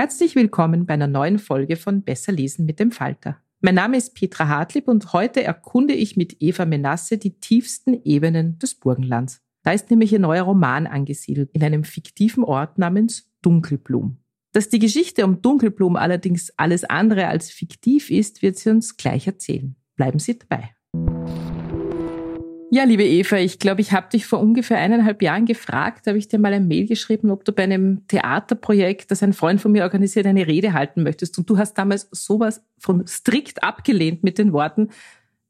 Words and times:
Herzlich 0.00 0.34
willkommen 0.34 0.86
bei 0.86 0.94
einer 0.94 1.06
neuen 1.06 1.38
Folge 1.38 1.76
von 1.76 2.00
Besser 2.00 2.32
lesen 2.32 2.64
mit 2.64 2.80
dem 2.80 2.90
Falter. 2.90 3.36
Mein 3.60 3.74
Name 3.74 3.98
ist 3.98 4.14
Petra 4.14 4.48
Hartlieb 4.48 4.88
und 4.88 5.12
heute 5.12 5.42
erkunde 5.44 5.92
ich 5.92 6.16
mit 6.16 6.38
Eva 6.40 6.64
Menasse 6.64 7.18
die 7.18 7.38
tiefsten 7.38 7.92
Ebenen 8.02 8.58
des 8.58 8.76
Burgenlands. 8.76 9.42
Da 9.62 9.72
ist 9.72 9.90
nämlich 9.90 10.10
ihr 10.14 10.18
neuer 10.18 10.44
Roman 10.44 10.86
angesiedelt 10.86 11.50
in 11.52 11.62
einem 11.62 11.84
fiktiven 11.84 12.44
Ort 12.44 12.78
namens 12.78 13.30
Dunkelblum. 13.42 14.16
Dass 14.54 14.70
die 14.70 14.78
Geschichte 14.78 15.22
um 15.26 15.42
Dunkelblum 15.42 15.96
allerdings 15.96 16.50
alles 16.56 16.84
andere 16.84 17.26
als 17.26 17.50
fiktiv 17.50 18.10
ist, 18.10 18.40
wird 18.40 18.56
sie 18.56 18.70
uns 18.70 18.96
gleich 18.96 19.26
erzählen. 19.26 19.76
Bleiben 19.96 20.18
Sie 20.18 20.38
dabei. 20.38 20.70
Ja, 22.72 22.84
liebe 22.84 23.04
Eva, 23.04 23.36
ich 23.36 23.58
glaube, 23.58 23.80
ich 23.80 23.90
habe 23.90 24.10
dich 24.10 24.26
vor 24.26 24.38
ungefähr 24.38 24.78
eineinhalb 24.78 25.22
Jahren 25.22 25.44
gefragt, 25.44 26.06
habe 26.06 26.18
ich 26.18 26.28
dir 26.28 26.38
mal 26.38 26.52
ein 26.52 26.68
Mail 26.68 26.86
geschrieben, 26.86 27.32
ob 27.32 27.44
du 27.44 27.50
bei 27.50 27.64
einem 27.64 28.06
Theaterprojekt, 28.06 29.10
das 29.10 29.24
ein 29.24 29.32
Freund 29.32 29.60
von 29.60 29.72
mir 29.72 29.82
organisiert, 29.82 30.24
eine 30.26 30.46
Rede 30.46 30.72
halten 30.72 31.02
möchtest. 31.02 31.36
Und 31.36 31.50
du 31.50 31.58
hast 31.58 31.74
damals 31.74 32.08
sowas 32.12 32.62
von 32.78 33.04
strikt 33.08 33.64
abgelehnt 33.64 34.22
mit 34.22 34.38
den 34.38 34.52
Worten, 34.52 34.90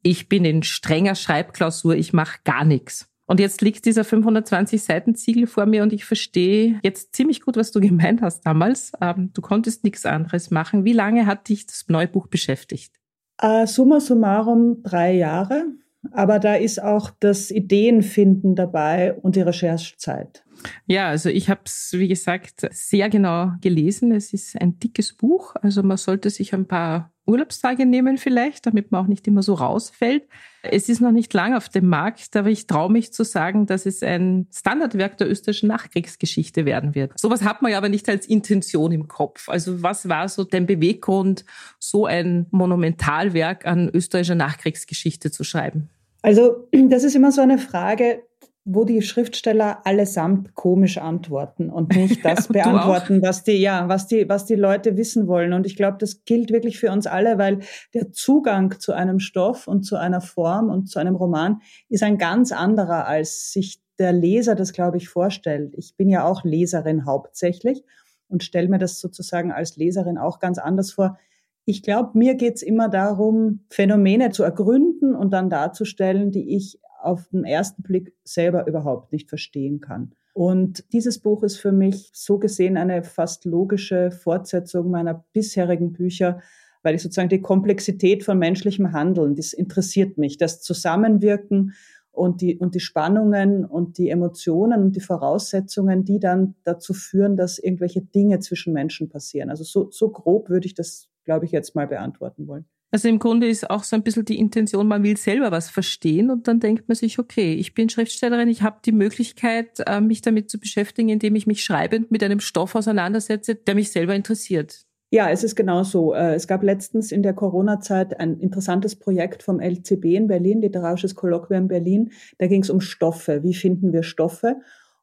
ich 0.01 0.29
bin 0.29 0.45
in 0.45 0.63
strenger 0.63 1.13
Schreibklausur, 1.13 1.93
ich 1.95 2.11
mache 2.11 2.39
gar 2.43 2.65
nichts. 2.65 3.07
Und 3.27 3.39
jetzt 3.39 3.61
liegt 3.61 3.85
dieser 3.85 4.03
520 4.03 4.83
Seiten 4.83 5.13
Ziegel 5.13 5.45
vor 5.45 5.67
mir 5.67 5.83
und 5.83 5.93
ich 5.93 6.05
verstehe 6.05 6.79
jetzt 6.81 7.15
ziemlich 7.15 7.41
gut, 7.41 7.55
was 7.55 7.71
du 7.71 7.79
gemeint 7.79 8.23
hast 8.23 8.41
damals. 8.47 8.93
Ähm, 8.99 9.29
du 9.33 9.41
konntest 9.41 9.83
nichts 9.83 10.07
anderes 10.07 10.49
machen. 10.49 10.85
Wie 10.85 10.93
lange 10.93 11.27
hat 11.27 11.49
dich 11.49 11.67
das 11.67 11.85
neue 11.87 12.07
Buch 12.07 12.25
beschäftigt? 12.25 12.95
Uh, 13.41 13.67
summa 13.67 13.99
summarum 13.99 14.81
drei 14.81 15.13
Jahre. 15.13 15.65
Aber 16.11 16.39
da 16.39 16.55
ist 16.55 16.81
auch 16.81 17.11
das 17.19 17.51
Ideenfinden 17.51 18.55
dabei 18.55 19.13
und 19.13 19.35
die 19.35 19.41
Recherchezeit. 19.41 20.43
Ja, 20.87 21.09
also 21.09 21.29
ich 21.29 21.49
habe 21.49 21.61
es, 21.65 21.93
wie 21.93 22.07
gesagt, 22.07 22.67
sehr 22.71 23.09
genau 23.09 23.51
gelesen. 23.61 24.11
Es 24.11 24.33
ist 24.33 24.59
ein 24.59 24.79
dickes 24.79 25.13
Buch, 25.13 25.55
also 25.61 25.83
man 25.83 25.97
sollte 25.97 26.29
sich 26.29 26.53
ein 26.53 26.67
paar 26.67 27.11
Urlaubstage 27.31 27.85
nehmen 27.85 28.17
vielleicht, 28.17 28.65
damit 28.65 28.91
man 28.91 29.03
auch 29.03 29.07
nicht 29.07 29.27
immer 29.27 29.41
so 29.41 29.53
rausfällt. 29.53 30.27
Es 30.63 30.89
ist 30.89 31.01
noch 31.01 31.11
nicht 31.11 31.33
lang 31.33 31.55
auf 31.55 31.69
dem 31.69 31.87
Markt, 31.87 32.35
aber 32.35 32.49
ich 32.49 32.67
traue 32.67 32.91
mich 32.91 33.13
zu 33.13 33.23
sagen, 33.23 33.65
dass 33.65 33.85
es 33.85 34.03
ein 34.03 34.47
Standardwerk 34.53 35.17
der 35.17 35.29
österreichischen 35.29 35.69
Nachkriegsgeschichte 35.69 36.65
werden 36.65 36.93
wird. 36.93 37.17
Sowas 37.17 37.43
hat 37.43 37.61
man 37.61 37.71
ja 37.71 37.77
aber 37.77 37.89
nicht 37.89 38.07
als 38.09 38.27
Intention 38.27 38.91
im 38.91 39.07
Kopf. 39.07 39.49
Also 39.49 39.81
was 39.81 40.07
war 40.07 40.29
so 40.29 40.43
dein 40.43 40.67
Beweggrund, 40.67 41.45
so 41.79 42.05
ein 42.05 42.45
Monumentalwerk 42.51 43.65
an 43.65 43.89
österreichischer 43.91 44.35
Nachkriegsgeschichte 44.35 45.31
zu 45.31 45.43
schreiben? 45.43 45.89
Also 46.21 46.67
das 46.71 47.03
ist 47.03 47.15
immer 47.15 47.31
so 47.31 47.41
eine 47.41 47.57
Frage, 47.57 48.21
wo 48.63 48.85
die 48.85 49.01
Schriftsteller 49.01 49.85
allesamt 49.85 50.53
komisch 50.53 50.99
antworten 50.99 51.69
und 51.69 51.95
nicht 51.95 52.23
das 52.25 52.47
ja, 52.47 52.63
beantworten, 52.63 53.21
was 53.21 53.43
die, 53.43 53.53
ja, 53.53 53.87
was 53.87 54.07
die, 54.07 54.29
was 54.29 54.45
die 54.45 54.55
Leute 54.55 54.97
wissen 54.97 55.27
wollen. 55.27 55.53
Und 55.53 55.65
ich 55.65 55.75
glaube, 55.75 55.97
das 55.99 56.25
gilt 56.25 56.51
wirklich 56.51 56.79
für 56.79 56.91
uns 56.91 57.07
alle, 57.07 57.37
weil 57.37 57.59
der 57.93 58.11
Zugang 58.11 58.79
zu 58.79 58.93
einem 58.93 59.19
Stoff 59.19 59.67
und 59.67 59.83
zu 59.83 59.95
einer 59.95 60.21
Form 60.21 60.69
und 60.69 60.87
zu 60.87 60.99
einem 60.99 61.15
Roman 61.15 61.61
ist 61.89 62.03
ein 62.03 62.17
ganz 62.17 62.51
anderer, 62.51 63.07
als 63.07 63.51
sich 63.51 63.81
der 63.97 64.13
Leser 64.13 64.55
das, 64.55 64.73
glaube 64.73 64.97
ich, 64.97 65.09
vorstellt. 65.09 65.73
Ich 65.75 65.95
bin 65.95 66.09
ja 66.09 66.23
auch 66.25 66.43
Leserin 66.43 67.05
hauptsächlich 67.05 67.83
und 68.27 68.43
stelle 68.43 68.69
mir 68.69 68.79
das 68.79 68.99
sozusagen 68.99 69.51
als 69.51 69.75
Leserin 69.75 70.17
auch 70.17 70.39
ganz 70.39 70.57
anders 70.57 70.91
vor. 70.91 71.17
Ich 71.65 71.83
glaube, 71.83 72.17
mir 72.17 72.35
geht's 72.35 72.61
immer 72.61 72.89
darum, 72.89 73.65
Phänomene 73.69 74.31
zu 74.31 74.43
ergründen 74.43 75.15
und 75.15 75.31
dann 75.31 75.49
darzustellen, 75.49 76.31
die 76.31 76.55
ich 76.55 76.79
auf 77.03 77.27
den 77.29 77.43
ersten 77.43 77.83
Blick 77.83 78.13
selber 78.23 78.67
überhaupt 78.67 79.11
nicht 79.11 79.29
verstehen 79.29 79.81
kann. 79.81 80.13
Und 80.33 80.91
dieses 80.93 81.19
Buch 81.19 81.43
ist 81.43 81.57
für 81.57 81.71
mich 81.71 82.09
so 82.13 82.39
gesehen 82.39 82.77
eine 82.77 83.03
fast 83.03 83.45
logische 83.45 84.11
Fortsetzung 84.11 84.89
meiner 84.89 85.25
bisherigen 85.33 85.91
Bücher, 85.91 86.41
weil 86.83 86.95
ich 86.95 87.01
sozusagen 87.01 87.29
die 87.29 87.41
Komplexität 87.41 88.23
von 88.23 88.39
menschlichem 88.39 88.93
Handeln, 88.93 89.35
das 89.35 89.53
interessiert 89.53 90.17
mich, 90.17 90.37
das 90.37 90.61
Zusammenwirken 90.61 91.73
und 92.11 92.41
die, 92.41 92.57
und 92.57 92.75
die 92.75 92.79
Spannungen 92.79 93.65
und 93.65 93.97
die 93.97 94.09
Emotionen 94.09 94.81
und 94.83 94.95
die 94.95 95.01
Voraussetzungen, 95.01 96.03
die 96.05 96.19
dann 96.19 96.55
dazu 96.63 96.93
führen, 96.93 97.37
dass 97.37 97.59
irgendwelche 97.59 98.01
Dinge 98.01 98.39
zwischen 98.39 98.73
Menschen 98.73 99.09
passieren. 99.09 99.49
Also 99.49 99.63
so, 99.63 99.91
so 99.91 100.09
grob 100.09 100.49
würde 100.49 100.65
ich 100.65 100.73
das, 100.73 101.09
glaube 101.23 101.45
ich, 101.45 101.51
jetzt 101.51 101.75
mal 101.75 101.87
beantworten 101.87 102.47
wollen. 102.47 102.65
Also 102.93 103.07
im 103.07 103.19
Grunde 103.19 103.47
ist 103.47 103.69
auch 103.69 103.83
so 103.83 103.95
ein 103.95 104.03
bisschen 104.03 104.25
die 104.25 104.37
Intention, 104.37 104.85
man 104.85 105.03
will 105.03 105.15
selber 105.15 105.49
was 105.51 105.69
verstehen 105.69 106.29
und 106.29 106.49
dann 106.49 106.59
denkt 106.59 106.89
man 106.89 106.95
sich, 106.95 107.19
okay, 107.19 107.53
ich 107.53 107.73
bin 107.73 107.87
Schriftstellerin, 107.87 108.49
ich 108.49 108.63
habe 108.63 108.79
die 108.85 108.91
Möglichkeit, 108.91 109.79
äh, 109.87 110.01
mich 110.01 110.21
damit 110.21 110.49
zu 110.49 110.59
beschäftigen, 110.59 111.07
indem 111.07 111.35
ich 111.35 111.47
mich 111.47 111.63
schreibend 111.63 112.11
mit 112.11 112.21
einem 112.21 112.41
Stoff 112.41 112.75
auseinandersetze, 112.75 113.55
der 113.55 113.75
mich 113.75 113.91
selber 113.91 114.13
interessiert. 114.13 114.85
Ja, 115.09 115.29
es 115.29 115.43
ist 115.43 115.55
genau 115.55 115.83
so. 115.83 116.13
Äh, 116.13 116.35
es 116.35 116.47
gab 116.47 116.63
letztens 116.63 117.13
in 117.13 117.23
der 117.23 117.33
Corona-Zeit 117.33 118.19
ein 118.19 118.39
interessantes 118.39 118.97
Projekt 118.97 119.43
vom 119.43 119.61
LCB 119.61 120.05
in 120.05 120.27
Berlin, 120.27 120.61
Literarisches 120.61 121.15
Kolloquium 121.15 121.69
Berlin. 121.69 122.11
Da 122.39 122.47
ging 122.47 122.61
es 122.61 122.69
um 122.69 122.81
Stoffe. 122.81 123.43
Wie 123.43 123.53
finden 123.53 123.93
wir 123.93 124.03
Stoffe? 124.03 124.57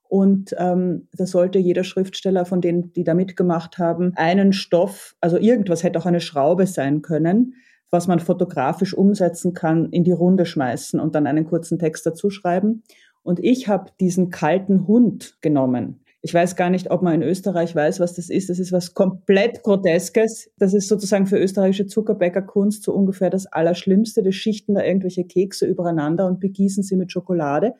Und 0.09 0.55
ähm, 0.59 1.09
da 1.13 1.27
sollte 1.27 1.59
jeder 1.59 1.85
Schriftsteller 1.85 2.47
von 2.47 2.63
denen, 2.63 2.95
die 2.95 3.05
da 3.05 3.13
mitgemacht 3.13 3.77
haben, 3.77 4.13
einen 4.17 4.55
Stoff, 4.55 5.15
also 5.21 5.37
irgendwas 5.37 5.83
hätte 5.83 5.99
auch 5.99 6.07
eine 6.07 6.21
Schraube 6.21 6.67
sein 6.67 7.03
können, 7.03 7.55
was 7.91 8.07
man 8.07 8.21
fotografisch 8.21 8.95
umsetzen 8.95 9.55
kann, 9.55 9.91
in 9.91 10.05
die 10.05 10.13
Runde 10.13 10.47
schmeißen 10.47 11.01
und 11.01 11.15
dann 11.15 11.27
einen 11.27 11.47
kurzen 11.47 11.79
Text 11.79 12.05
dazu 12.07 12.31
schreiben. 12.31 12.83
Und 13.23 13.41
ich 13.43 13.69
habe 13.69 13.91
diesen 14.01 14.31
kalten 14.31 14.87
Hund 14.87 15.37
genommen. 15.41 16.01
Ich 16.21 16.35
weiß 16.35 16.57
gar 16.57 16.69
nicht, 16.69 16.91
ob 16.91 17.03
man 17.03 17.15
in 17.15 17.23
Österreich 17.23 17.75
weiß, 17.75 18.01
was 18.01 18.15
das 18.15 18.29
ist. 18.29 18.51
Das 18.51 18.59
ist 18.59 18.73
was 18.73 18.95
komplett 18.95 19.63
Groteskes. 19.63 20.51
Das 20.59 20.75
ist 20.75 20.89
sozusagen 20.89 21.27
für 21.27 21.39
österreichische 21.39 21.87
Zuckerbäckerkunst 21.87 22.83
so 22.83 22.93
ungefähr 22.93 23.31
das 23.31 23.47
Allerschlimmste. 23.47 24.23
Die 24.23 24.33
schichten 24.33 24.75
da 24.75 24.83
irgendwelche 24.83 25.25
Kekse 25.25 25.67
übereinander 25.67 26.27
und 26.27 26.41
begießen 26.41 26.83
sie 26.83 26.97
mit 26.97 27.13
Schokolade. 27.13 27.75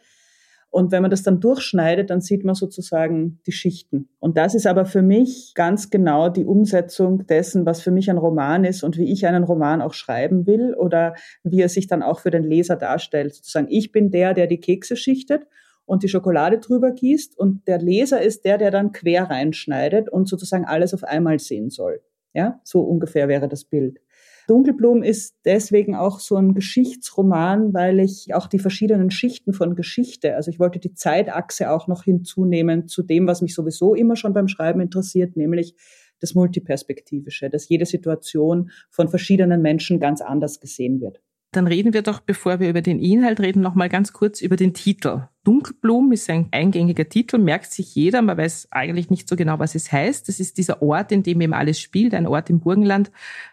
Und 0.71 0.93
wenn 0.93 1.03
man 1.03 1.11
das 1.11 1.23
dann 1.23 1.41
durchschneidet, 1.41 2.11
dann 2.11 2.21
sieht 2.21 2.45
man 2.45 2.55
sozusagen 2.55 3.41
die 3.47 3.53
Schichten. 3.53 4.11
Und 4.19 4.37
das 4.37 4.55
ist 4.55 4.67
aber 4.67 4.85
für 4.85 5.01
mich 5.01 5.53
ganz 5.55 5.89
genau 5.89 6.29
die 6.29 6.45
Umsetzung 6.45 7.27
dessen, 7.27 7.65
was 7.65 7.81
für 7.81 7.91
mich 7.91 8.11
ein 8.11 8.19
Roman 8.19 8.65
ist 8.65 8.83
und 8.83 8.99
wie 8.99 9.11
ich 9.11 9.27
einen 9.27 9.45
Roman 9.45 9.81
auch 9.81 9.95
schreiben 9.95 10.47
will 10.47 10.75
oder 10.75 11.15
wie 11.43 11.63
er 11.63 11.71
sich 11.71 11.87
dann 11.87 12.03
auch 12.03 12.21
für 12.21 12.31
den 12.31 12.45
Leser 12.45 12.77
darstellt. 12.77 13.35
Sozusagen, 13.35 13.69
ich 13.71 13.93
bin 13.93 14.11
der, 14.11 14.35
der 14.35 14.47
die 14.47 14.61
Kekse 14.61 14.97
schichtet 14.97 15.47
und 15.87 16.03
die 16.03 16.09
Schokolade 16.09 16.59
drüber 16.59 16.93
gießt 16.93 17.39
und 17.39 17.67
der 17.67 17.79
Leser 17.79 18.21
ist 18.21 18.45
der, 18.45 18.59
der 18.59 18.71
dann 18.71 18.93
quer 18.93 19.31
reinschneidet 19.31 20.11
und 20.11 20.29
sozusagen 20.29 20.67
alles 20.67 20.93
auf 20.93 21.03
einmal 21.03 21.39
sehen 21.39 21.71
soll. 21.71 22.03
Ja, 22.35 22.61
so 22.63 22.83
ungefähr 22.83 23.27
wäre 23.29 23.49
das 23.49 23.65
Bild. 23.65 24.01
Dunkelblum 24.49 25.03
ist 25.03 25.37
deswegen 25.45 25.95
auch 25.95 26.21
so 26.21 26.37
ein 26.37 26.55
Geschichtsroman, 26.55 27.75
weil 27.75 28.01
ich 28.01 28.35
auch 28.35 28.47
die 28.47 28.59
verschiedenen 28.59 29.11
Schichten 29.11 29.53
von 29.53 29.77
Geschichte, 29.77 30.35
also 30.37 30.51
ich 30.51 30.59
wollte 30.59 30.79
die 30.79 30.95
Zeitachse 30.95 31.71
auch 31.71 31.87
noch 31.87 32.05
hinzunehmen 32.05 32.89
zu 32.89 33.03
dem, 33.03 33.27
was 33.27 33.43
mich 33.43 33.55
sowieso 33.55 33.95
immer 33.95 34.17
schon 34.17 34.33
beim 34.33 34.49
Schreiben 34.49 34.81
interessiert, 34.81 35.37
nämlich 35.37 35.75
das 36.21 36.35
Multiperspektivische, 36.35 37.51
dass 37.51 37.69
jede 37.69 37.85
Situation 37.85 38.71
von 38.91 39.09
verschiedenen 39.09 39.63
Menschen 39.63 40.01
ganz 40.01 40.21
anders 40.23 40.61
gesehen 40.61 41.01
wird. 41.01 41.21
Dann 41.53 41.67
reden 41.67 41.95
wir 41.95 42.03
doch, 42.03 42.21
bevor 42.21 42.61
wir 42.61 42.69
über 42.69 42.83
den 42.83 43.01
Inhalt 43.01 43.41
reden, 43.41 43.63
noch 43.63 43.75
mal 43.75 43.89
ganz 43.89 44.13
kurz 44.13 44.41
über 44.41 44.57
den 44.57 44.75
Titel. 44.75 45.29
Dunkelblum 45.49 46.13
ist 46.13 46.29
ein 46.29 46.49
eingängiger 46.51 47.09
Titel, 47.09 47.39
merkt 47.39 47.73
sich 47.73 47.95
jeder, 47.95 48.21
man 48.21 48.37
weiß 48.37 48.69
eigentlich 48.71 49.09
nicht 49.09 49.27
so 49.27 49.35
genau, 49.35 49.59
was 49.59 49.75
es 49.75 49.91
heißt. 49.91 50.29
Das 50.29 50.41
ist 50.41 50.59
dieser 50.59 50.83
Ort, 50.83 51.11
in 51.11 51.23
dem 51.23 51.41
eben 51.41 51.55
alles 51.55 51.81
spielt, 51.81 52.13
ein 52.13 52.27
Ort 52.27 52.51
im 52.51 52.61
Burgenland, 52.61 53.11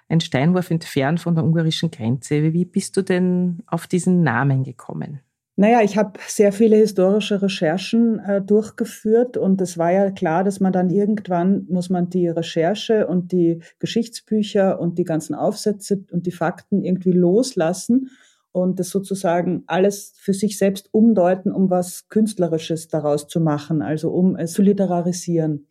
ein 0.09 0.19
Steinwurf 0.19 0.71
entfernt 0.71 1.21
von 1.21 1.35
der 1.35 1.45
ungarischen 1.45 1.91
Grenze. 1.91 2.51
Wie 2.51 2.65
bist 2.65 2.97
du 2.97 3.01
denn 3.01 3.59
auf 3.67 3.87
diesen 3.87 4.23
Namen 4.23 4.65
gekommen? 4.65 5.21
Naja, 5.55 5.83
ich 5.83 5.97
habe 5.97 6.19
sehr 6.27 6.51
viele 6.51 6.75
historische 6.75 7.41
Recherchen 7.41 8.19
äh, 8.19 8.41
durchgeführt 8.41 9.37
und 9.37 9.61
es 9.61 9.77
war 9.77 9.93
ja 9.93 10.11
klar, 10.11 10.43
dass 10.43 10.59
man 10.59 10.73
dann 10.73 10.89
irgendwann 10.89 11.65
muss 11.69 11.89
man 11.89 12.09
die 12.09 12.27
Recherche 12.27 13.07
und 13.07 13.31
die 13.31 13.61
Geschichtsbücher 13.79 14.81
und 14.81 14.97
die 14.97 15.05
ganzen 15.05 15.33
Aufsätze 15.33 16.03
und 16.11 16.25
die 16.25 16.33
Fakten 16.33 16.83
irgendwie 16.83 17.13
loslassen 17.13 18.09
und 18.55 18.79
das 18.79 18.89
sozusagen 18.89 19.63
alles 19.67 20.13
für 20.15 20.33
sich 20.33 20.57
selbst 20.57 20.93
umdeuten, 20.93 21.51
um 21.51 21.69
was 21.69 22.07
Künstlerisches 22.07 22.87
daraus 22.87 23.27
zu 23.27 23.41
machen, 23.41 23.81
also 23.81 24.11
um 24.11 24.37
es 24.37 24.53
zu 24.53 24.61
literarisieren. 24.61 25.67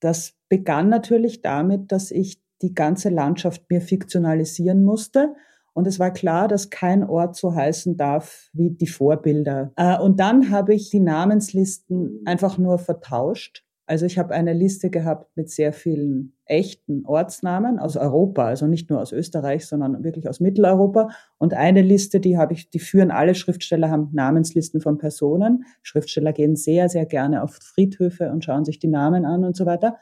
Das 0.00 0.34
begann 0.48 0.88
natürlich 0.88 1.40
damit, 1.40 1.92
dass 1.92 2.10
ich 2.10 2.42
die 2.62 2.74
ganze 2.74 3.08
Landschaft 3.08 3.70
mir 3.70 3.80
fiktionalisieren 3.80 4.84
musste 4.84 5.34
und 5.72 5.86
es 5.86 5.98
war 5.98 6.12
klar, 6.12 6.48
dass 6.48 6.68
kein 6.68 7.04
Ort 7.04 7.36
so 7.36 7.54
heißen 7.54 7.96
darf 7.96 8.50
wie 8.52 8.70
die 8.70 8.86
Vorbilder. 8.86 9.72
Äh, 9.76 9.98
und 9.98 10.20
dann 10.20 10.50
habe 10.50 10.74
ich 10.74 10.90
die 10.90 11.00
Namenslisten 11.00 12.20
einfach 12.26 12.58
nur 12.58 12.78
vertauscht. 12.78 13.64
Also 13.86 14.04
ich 14.04 14.18
habe 14.18 14.34
eine 14.34 14.52
Liste 14.52 14.90
gehabt 14.90 15.36
mit 15.36 15.50
sehr 15.50 15.72
vielen 15.72 16.34
echten 16.50 17.06
Ortsnamen 17.06 17.78
aus 17.78 17.96
Europa, 17.96 18.46
also 18.46 18.66
nicht 18.66 18.90
nur 18.90 19.00
aus 19.00 19.12
Österreich, 19.12 19.66
sondern 19.66 20.02
wirklich 20.02 20.28
aus 20.28 20.40
Mitteleuropa. 20.40 21.08
Und 21.38 21.54
eine 21.54 21.82
Liste, 21.82 22.20
die 22.20 22.36
habe 22.36 22.54
ich, 22.54 22.70
die 22.70 22.80
führen 22.80 23.10
alle 23.10 23.34
Schriftsteller, 23.34 23.90
haben 23.90 24.10
Namenslisten 24.12 24.80
von 24.80 24.98
Personen. 24.98 25.64
Schriftsteller 25.82 26.32
gehen 26.32 26.56
sehr, 26.56 26.88
sehr 26.88 27.06
gerne 27.06 27.42
auf 27.42 27.54
Friedhöfe 27.54 28.30
und 28.30 28.44
schauen 28.44 28.64
sich 28.64 28.78
die 28.78 28.88
Namen 28.88 29.24
an 29.24 29.44
und 29.44 29.56
so 29.56 29.64
weiter 29.64 29.96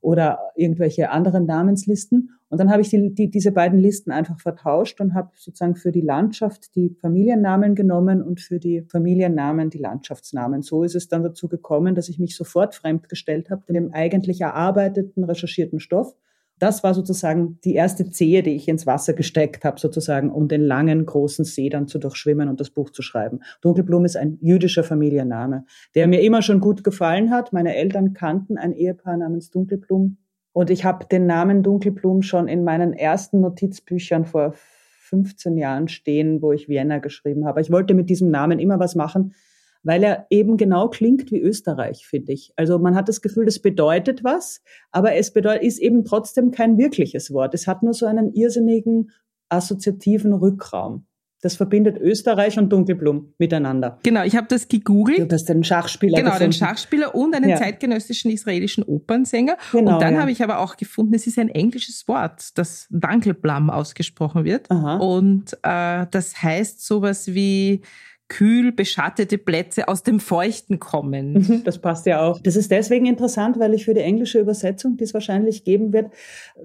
oder 0.00 0.38
irgendwelche 0.54 1.10
anderen 1.10 1.46
Namenslisten. 1.46 2.30
Und 2.50 2.58
dann 2.58 2.70
habe 2.70 2.80
ich 2.80 2.88
die, 2.88 3.14
die, 3.14 3.30
diese 3.30 3.52
beiden 3.52 3.78
Listen 3.78 4.10
einfach 4.10 4.40
vertauscht 4.40 5.00
und 5.00 5.14
habe 5.14 5.30
sozusagen 5.34 5.76
für 5.76 5.92
die 5.92 6.00
Landschaft 6.00 6.74
die 6.76 6.96
Familiennamen 7.00 7.74
genommen 7.74 8.22
und 8.22 8.40
für 8.40 8.58
die 8.58 8.82
Familiennamen 8.88 9.70
die 9.70 9.78
Landschaftsnamen. 9.78 10.62
So 10.62 10.82
ist 10.82 10.94
es 10.94 11.08
dann 11.08 11.22
dazu 11.22 11.48
gekommen, 11.48 11.94
dass 11.94 12.08
ich 12.08 12.18
mich 12.18 12.36
sofort 12.36 12.74
fremdgestellt 12.74 13.50
habe, 13.50 13.72
dem 13.72 13.92
eigentlich 13.92 14.40
erarbeiteten, 14.40 15.24
recherchierten 15.24 15.80
Stoff 15.80 16.14
das 16.58 16.82
war 16.82 16.94
sozusagen 16.94 17.58
die 17.64 17.74
erste 17.74 18.10
Zehe, 18.10 18.42
die 18.42 18.54
ich 18.54 18.68
ins 18.68 18.86
Wasser 18.86 19.12
gesteckt 19.12 19.64
habe, 19.64 19.78
sozusagen, 19.78 20.30
um 20.30 20.48
den 20.48 20.62
langen, 20.62 21.06
großen 21.06 21.44
See 21.44 21.68
dann 21.68 21.86
zu 21.86 21.98
durchschwimmen 21.98 22.48
und 22.48 22.60
das 22.60 22.70
Buch 22.70 22.90
zu 22.90 23.02
schreiben. 23.02 23.40
Dunkelblum 23.60 24.04
ist 24.04 24.16
ein 24.16 24.38
jüdischer 24.40 24.84
Familienname, 24.84 25.64
der 25.94 26.06
mir 26.06 26.22
immer 26.22 26.42
schon 26.42 26.60
gut 26.60 26.84
gefallen 26.84 27.30
hat. 27.30 27.52
Meine 27.52 27.74
Eltern 27.74 28.12
kannten 28.12 28.58
ein 28.58 28.72
Ehepaar 28.72 29.16
namens 29.16 29.50
Dunkelblum. 29.50 30.18
Und 30.52 30.70
ich 30.70 30.84
habe 30.84 31.06
den 31.06 31.26
Namen 31.26 31.62
Dunkelblum 31.62 32.22
schon 32.22 32.48
in 32.48 32.64
meinen 32.64 32.92
ersten 32.92 33.40
Notizbüchern 33.40 34.24
vor 34.24 34.54
15 35.08 35.56
Jahren 35.56 35.88
stehen, 35.88 36.42
wo 36.42 36.52
ich 36.52 36.68
Vienna 36.68 36.98
geschrieben 36.98 37.46
habe. 37.46 37.60
Ich 37.60 37.70
wollte 37.70 37.94
mit 37.94 38.10
diesem 38.10 38.30
Namen 38.30 38.58
immer 38.58 38.78
was 38.78 38.94
machen, 38.94 39.34
weil 39.82 40.02
er 40.02 40.26
eben 40.30 40.56
genau 40.56 40.88
klingt 40.88 41.30
wie 41.30 41.40
Österreich, 41.40 42.06
finde 42.06 42.32
ich. 42.32 42.52
Also 42.56 42.78
man 42.78 42.94
hat 42.94 43.08
das 43.08 43.22
Gefühl, 43.22 43.44
das 43.44 43.58
bedeutet 43.58 44.24
was, 44.24 44.60
aber 44.90 45.14
es 45.14 45.32
bedeutet, 45.32 45.62
ist 45.62 45.78
eben 45.78 46.04
trotzdem 46.04 46.50
kein 46.50 46.78
wirkliches 46.78 47.32
Wort. 47.32 47.54
Es 47.54 47.66
hat 47.66 47.82
nur 47.82 47.94
so 47.94 48.06
einen 48.06 48.32
irrsinnigen 48.32 49.10
assoziativen 49.48 50.32
Rückraum. 50.32 51.06
Das 51.40 51.54
verbindet 51.54 51.98
Österreich 51.98 52.58
und 52.58 52.70
Dunkelblum 52.70 53.32
miteinander. 53.38 54.00
Genau, 54.02 54.24
ich 54.24 54.34
habe 54.34 54.48
das 54.48 54.66
gegoogelt. 54.66 55.30
Du 55.30 55.34
hast 55.34 55.48
den 55.48 55.62
Schachspieler 55.62 56.16
Genau, 56.16 56.30
gefunden. 56.30 56.50
den 56.50 56.52
Schachspieler 56.52 57.14
und 57.14 57.32
einen 57.32 57.50
ja. 57.50 57.56
zeitgenössischen 57.56 58.32
israelischen 58.32 58.82
Opernsänger. 58.82 59.56
Genau, 59.70 59.94
und 59.94 60.02
dann 60.02 60.14
ja. 60.14 60.20
habe 60.20 60.32
ich 60.32 60.42
aber 60.42 60.58
auch 60.58 60.76
gefunden, 60.76 61.14
es 61.14 61.28
ist 61.28 61.38
ein 61.38 61.48
englisches 61.48 62.08
Wort, 62.08 62.58
das 62.58 62.88
Dankelblum 62.90 63.70
ausgesprochen 63.70 64.44
wird. 64.44 64.68
Aha. 64.68 64.96
Und 64.96 65.52
äh, 65.62 66.06
das 66.10 66.42
heißt 66.42 66.84
sowas 66.84 67.28
wie 67.28 67.82
kühl 68.28 68.72
beschattete 68.72 69.38
Plätze 69.38 69.88
aus 69.88 70.02
dem 70.02 70.20
Feuchten 70.20 70.78
kommen. 70.78 71.32
Mhm, 71.32 71.64
das 71.64 71.78
passt 71.78 72.06
ja 72.06 72.20
auch. 72.22 72.40
Das 72.40 72.56
ist 72.56 72.70
deswegen 72.70 73.06
interessant, 73.06 73.58
weil 73.58 73.72
ich 73.74 73.86
für 73.86 73.94
die 73.94 74.00
englische 74.00 74.38
Übersetzung, 74.38 74.96
die 74.96 75.04
es 75.04 75.14
wahrscheinlich 75.14 75.64
geben 75.64 75.92
wird, 75.92 76.12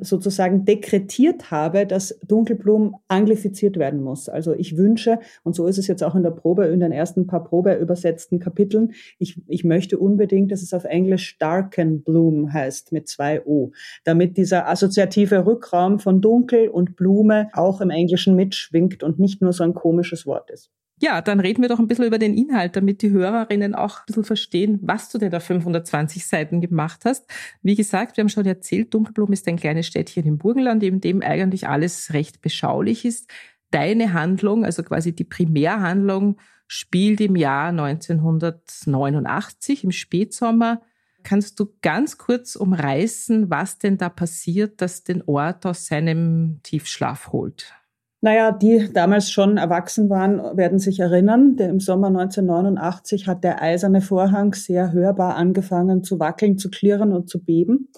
sozusagen 0.01 0.65
dekretiert 0.65 1.51
habe, 1.51 1.85
dass 1.85 2.19
Dunkelblum 2.27 2.97
anglifiziert 3.07 3.77
werden 3.77 4.01
muss. 4.01 4.27
Also 4.27 4.53
ich 4.53 4.75
wünsche, 4.75 5.19
und 5.43 5.55
so 5.55 5.65
ist 5.65 5.77
es 5.77 5.87
jetzt 5.87 6.03
auch 6.03 6.15
in 6.15 6.23
der 6.23 6.31
Probe, 6.31 6.65
in 6.65 6.81
den 6.81 6.91
ersten 6.91 7.27
paar 7.27 7.43
Probe 7.43 7.73
übersetzten 7.75 8.39
Kapiteln, 8.39 8.93
ich, 9.17 9.41
ich 9.47 9.63
möchte 9.63 9.97
unbedingt, 9.97 10.51
dass 10.51 10.61
es 10.61 10.73
auf 10.73 10.83
Englisch 10.83 11.37
Darken 11.37 12.03
Bloom 12.03 12.51
heißt, 12.51 12.91
mit 12.91 13.07
zwei 13.07 13.41
O, 13.45 13.71
damit 14.03 14.35
dieser 14.35 14.67
assoziative 14.67 15.45
Rückraum 15.45 15.99
von 15.99 16.19
Dunkel 16.19 16.67
und 16.67 16.97
Blume 16.97 17.49
auch 17.53 17.79
im 17.79 17.89
Englischen 17.89 18.35
mitschwingt 18.35 19.01
und 19.01 19.17
nicht 19.19 19.41
nur 19.41 19.53
so 19.53 19.63
ein 19.63 19.73
komisches 19.73 20.25
Wort 20.25 20.51
ist. 20.51 20.69
Ja, 21.03 21.21
dann 21.21 21.39
reden 21.41 21.61
wir 21.61 21.67
doch 21.67 21.79
ein 21.79 21.87
bisschen 21.87 22.05
über 22.05 22.17
den 22.17 22.37
Inhalt, 22.37 22.77
damit 22.77 23.01
die 23.01 23.09
Hörerinnen 23.09 23.75
auch 23.75 23.97
ein 23.97 24.03
bisschen 24.07 24.23
verstehen, 24.23 24.79
was 24.83 25.09
du 25.09 25.17
denn 25.17 25.31
da 25.31 25.41
520 25.41 26.25
Seiten 26.25 26.61
gemacht 26.61 27.01
hast. 27.03 27.29
Wie 27.61 27.75
gesagt, 27.75 28.15
wir 28.15 28.21
haben 28.21 28.29
schon 28.29 28.45
erzählt, 28.45 28.93
Dunkelblum 28.93 29.33
ist 29.33 29.45
ein 29.49 29.57
kleines 29.57 29.85
Städtchen 29.85 30.25
im 30.25 30.37
Burgenland, 30.37 30.81
in 30.81 31.01
dem 31.01 31.21
eigentlich 31.21 31.67
alles 31.67 32.13
recht 32.13 32.39
beschaulich 32.39 33.03
ist. 33.03 33.29
Deine 33.69 34.13
Handlung, 34.13 34.63
also 34.63 34.81
quasi 34.81 35.13
die 35.13 35.25
Primärhandlung, 35.25 36.37
spielt 36.67 37.19
im 37.19 37.35
Jahr 37.35 37.67
1989, 37.67 39.83
im 39.83 39.91
Spätsommer. 39.91 40.83
Kannst 41.23 41.59
du 41.59 41.75
ganz 41.81 42.17
kurz 42.17 42.55
umreißen, 42.55 43.49
was 43.49 43.77
denn 43.77 43.97
da 43.97 44.07
passiert, 44.07 44.79
das 44.79 45.03
den 45.03 45.21
Ort 45.23 45.65
aus 45.65 45.85
seinem 45.85 46.61
Tiefschlaf 46.63 47.33
holt? 47.33 47.73
Naja, 48.23 48.53
die 48.53 48.87
damals 48.93 49.29
schon 49.29 49.57
erwachsen 49.57 50.09
waren, 50.09 50.37
werden 50.55 50.79
sich 50.79 51.01
erinnern. 51.01 51.57
Im 51.57 51.81
Sommer 51.81 52.07
1989 52.07 53.27
hat 53.27 53.43
der 53.43 53.61
eiserne 53.61 53.99
Vorhang 53.99 54.53
sehr 54.53 54.93
hörbar 54.93 55.35
angefangen 55.35 56.05
zu 56.05 56.21
wackeln, 56.21 56.57
zu 56.57 56.69
klirren 56.69 57.11
und 57.11 57.29
zu 57.29 57.43
beben. 57.43 57.89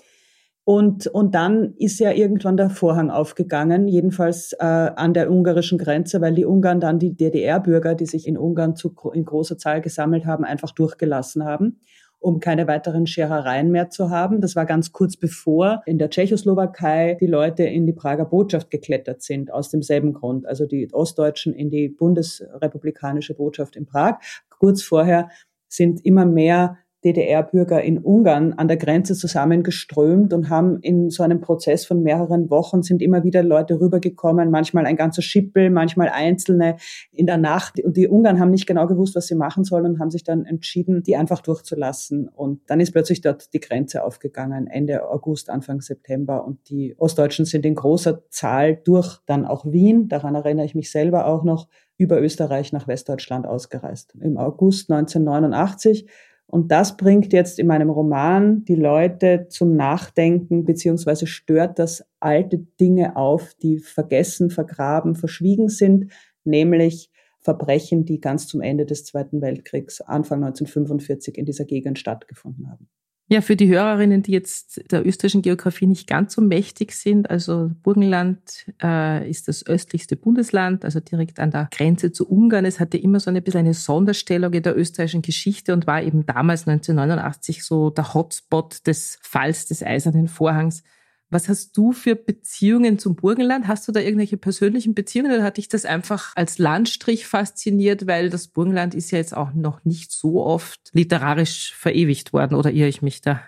Und, 0.63 1.05
und 1.05 1.35
dann 1.35 1.75
ist 1.77 1.99
ja 1.99 2.11
irgendwann 2.11 2.57
der 2.57 2.71
Vorhang 2.71 3.11
aufgegangen, 3.11 3.87
jedenfalls 3.87 4.53
äh, 4.53 4.65
an 4.65 5.13
der 5.13 5.29
ungarischen 5.29 5.77
Grenze, 5.77 6.21
weil 6.21 6.33
die 6.33 6.45
Ungarn 6.45 6.79
dann 6.79 6.97
die 6.97 7.15
DDR-Bürger, 7.15 7.93
die 7.93 8.07
sich 8.07 8.27
in 8.27 8.35
Ungarn 8.35 8.75
zu, 8.75 8.95
in 9.13 9.25
großer 9.25 9.59
Zahl 9.59 9.79
gesammelt 9.79 10.25
haben, 10.25 10.43
einfach 10.43 10.71
durchgelassen 10.71 11.45
haben 11.45 11.77
um 12.25 12.39
keine 12.39 12.67
weiteren 12.67 13.05
Scherereien 13.05 13.69
mehr 13.69 13.91
zu 13.91 14.09
haben. 14.09 14.41
Das 14.41 14.55
war 14.55 14.65
ganz 14.65 14.91
kurz 14.91 15.15
bevor 15.15 15.83
in 15.85 15.99
der 15.99 16.09
Tschechoslowakei 16.09 17.17
die 17.21 17.27
Leute 17.27 17.65
in 17.65 17.85
die 17.85 17.93
Prager 17.93 18.25
Botschaft 18.25 18.71
geklettert 18.71 19.21
sind, 19.21 19.53
aus 19.53 19.69
demselben 19.69 20.13
Grund. 20.13 20.47
Also 20.47 20.65
die 20.65 20.91
Ostdeutschen 20.91 21.53
in 21.53 21.69
die 21.69 21.87
bundesrepublikanische 21.87 23.35
Botschaft 23.35 23.75
in 23.75 23.85
Prag. 23.85 24.15
Kurz 24.49 24.81
vorher 24.81 25.29
sind 25.67 26.03
immer 26.03 26.25
mehr 26.25 26.79
DDR-Bürger 27.05 27.83
in 27.83 27.99
Ungarn 27.99 28.53
an 28.53 28.67
der 28.67 28.77
Grenze 28.77 29.13
zusammengeströmt 29.13 30.33
und 30.33 30.49
haben 30.49 30.79
in 30.81 31.11
so 31.11 31.21
einem 31.21 31.39
Prozess 31.39 31.85
von 31.85 32.01
mehreren 32.01 32.49
Wochen 32.49 32.81
sind 32.81 33.01
immer 33.01 33.23
wieder 33.23 33.43
Leute 33.43 33.79
rübergekommen, 33.79 34.49
manchmal 34.49 34.87
ein 34.87 34.95
ganzer 34.95 35.21
Schippel, 35.21 35.69
manchmal 35.69 36.09
einzelne 36.09 36.77
in 37.11 37.27
der 37.27 37.37
Nacht. 37.37 37.79
Und 37.83 37.95
die 37.95 38.07
Ungarn 38.07 38.39
haben 38.39 38.49
nicht 38.49 38.65
genau 38.65 38.87
gewusst, 38.87 39.15
was 39.15 39.27
sie 39.27 39.35
machen 39.35 39.63
sollen 39.63 39.85
und 39.85 39.99
haben 39.99 40.09
sich 40.09 40.23
dann 40.23 40.45
entschieden, 40.45 41.03
die 41.03 41.15
einfach 41.15 41.41
durchzulassen. 41.41 42.27
Und 42.27 42.61
dann 42.67 42.79
ist 42.79 42.91
plötzlich 42.91 43.21
dort 43.21 43.53
die 43.53 43.59
Grenze 43.59 44.03
aufgegangen, 44.03 44.65
Ende 44.67 45.07
August, 45.07 45.51
Anfang 45.51 45.81
September. 45.81 46.43
Und 46.43 46.69
die 46.69 46.95
Ostdeutschen 46.97 47.45
sind 47.45 47.65
in 47.65 47.75
großer 47.75 48.23
Zahl 48.29 48.79
durch 48.83 49.19
dann 49.27 49.45
auch 49.45 49.65
Wien, 49.65 50.07
daran 50.07 50.33
erinnere 50.33 50.65
ich 50.65 50.73
mich 50.73 50.91
selber 50.91 51.27
auch 51.27 51.43
noch, 51.43 51.67
über 51.97 52.21
Österreich 52.21 52.73
nach 52.73 52.87
Westdeutschland 52.87 53.45
ausgereist. 53.45 54.15
Im 54.19 54.37
August 54.37 54.91
1989 54.91 56.07
und 56.47 56.71
das 56.71 56.95
bringt 56.95 57.33
jetzt 57.33 57.59
in 57.59 57.67
meinem 57.67 57.89
Roman 57.89 58.63
die 58.65 58.75
Leute 58.75 59.47
zum 59.49 59.75
Nachdenken, 59.75 60.63
beziehungsweise 60.63 61.27
stört 61.27 61.79
das 61.79 62.05
alte 62.19 62.59
Dinge 62.79 63.15
auf, 63.15 63.53
die 63.55 63.79
vergessen, 63.79 64.49
vergraben, 64.51 65.15
verschwiegen 65.15 65.69
sind, 65.69 66.11
nämlich 66.43 67.09
Verbrechen, 67.41 68.05
die 68.05 68.19
ganz 68.19 68.47
zum 68.47 68.61
Ende 68.61 68.85
des 68.85 69.05
Zweiten 69.05 69.41
Weltkriegs, 69.41 70.01
Anfang 70.01 70.43
1945 70.43 71.37
in 71.37 71.45
dieser 71.45 71.65
Gegend 71.65 71.99
stattgefunden 71.99 72.69
haben. 72.69 72.89
Ja, 73.27 73.41
für 73.41 73.55
die 73.55 73.67
Hörerinnen, 73.67 74.21
die 74.21 74.33
jetzt 74.33 74.91
der 74.91 75.03
österreichischen 75.03 75.41
Geografie 75.41 75.87
nicht 75.87 76.07
ganz 76.07 76.35
so 76.35 76.41
mächtig 76.41 76.91
sind, 76.93 77.27
also 77.27 77.71
Burgenland 77.81 78.39
äh, 78.83 79.27
ist 79.27 79.47
das 79.47 79.65
östlichste 79.65 80.15
Bundesland, 80.15 80.85
also 80.85 80.99
direkt 80.99 81.39
an 81.39 81.49
der 81.49 81.67
Grenze 81.71 82.11
zu 82.11 82.29
Ungarn. 82.29 82.65
Es 82.65 82.79
hatte 82.79 82.99
immer 82.99 83.19
so 83.19 83.31
ein 83.31 83.43
bisschen 83.43 83.61
eine 83.61 83.73
Sonderstellung 83.73 84.53
in 84.53 84.61
der 84.61 84.77
österreichischen 84.77 85.23
Geschichte 85.23 85.73
und 85.73 85.87
war 85.87 86.03
eben 86.03 86.27
damals 86.27 86.67
1989 86.67 87.65
so 87.65 87.89
der 87.89 88.13
Hotspot 88.13 88.85
des 88.85 89.17
Falls 89.23 89.65
des 89.65 89.81
Eisernen 89.81 90.27
Vorhangs. 90.27 90.83
Was 91.29 91.49
hast 91.49 91.75
du 91.75 91.91
für 91.91 92.15
Beziehungen 92.15 92.99
zum 92.99 93.15
Burgenland? 93.15 93.67
Hast 93.67 93.87
du 93.87 93.91
da 93.91 93.99
irgendwelche 93.99 94.37
persönlichen 94.37 94.93
Beziehungen 94.93 95.31
oder 95.31 95.43
hat 95.43 95.57
dich 95.57 95.67
das 95.67 95.85
einfach 95.85 96.33
als 96.35 96.59
Landstrich 96.59 97.25
fasziniert, 97.25 98.05
weil 98.05 98.29
das 98.29 98.47
Burgenland 98.47 98.93
ist 98.93 99.11
ja 99.11 99.17
jetzt 99.17 99.35
auch 99.35 99.53
noch 99.53 99.83
nicht 99.85 100.11
so 100.11 100.43
oft 100.43 100.79
literarisch 100.93 101.73
verewigt 101.75 102.31
worden 102.31 102.55
oder 102.55 102.71
irre 102.71 102.89
ich 102.89 103.01
mich 103.01 103.21
da? 103.21 103.41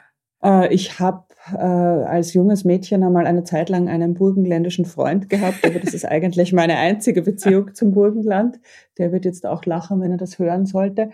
Äh, 0.43 0.74
ich 0.74 1.00
habe 1.00 1.25
äh, 1.53 1.57
als 1.57 2.34
junges 2.34 2.63
Mädchen 2.63 3.03
einmal 3.03 3.27
eine 3.27 3.43
Zeit 3.43 3.69
lang 3.69 3.89
einen 3.89 4.13
burgenländischen 4.13 4.86
Freund 4.86 5.29
gehabt, 5.29 5.65
aber 5.65 5.79
das 5.79 5.93
ist 5.93 6.05
eigentlich 6.10 6.53
meine 6.53 6.77
einzige 6.77 7.22
Beziehung 7.22 7.74
zum 7.74 7.91
Burgenland. 7.91 8.60
Der 8.98 9.12
wird 9.12 9.25
jetzt 9.25 9.46
auch 9.46 9.65
lachen, 9.65 10.01
wenn 10.01 10.12
er 10.12 10.17
das 10.17 10.39
hören 10.39 10.65
sollte. 10.65 11.12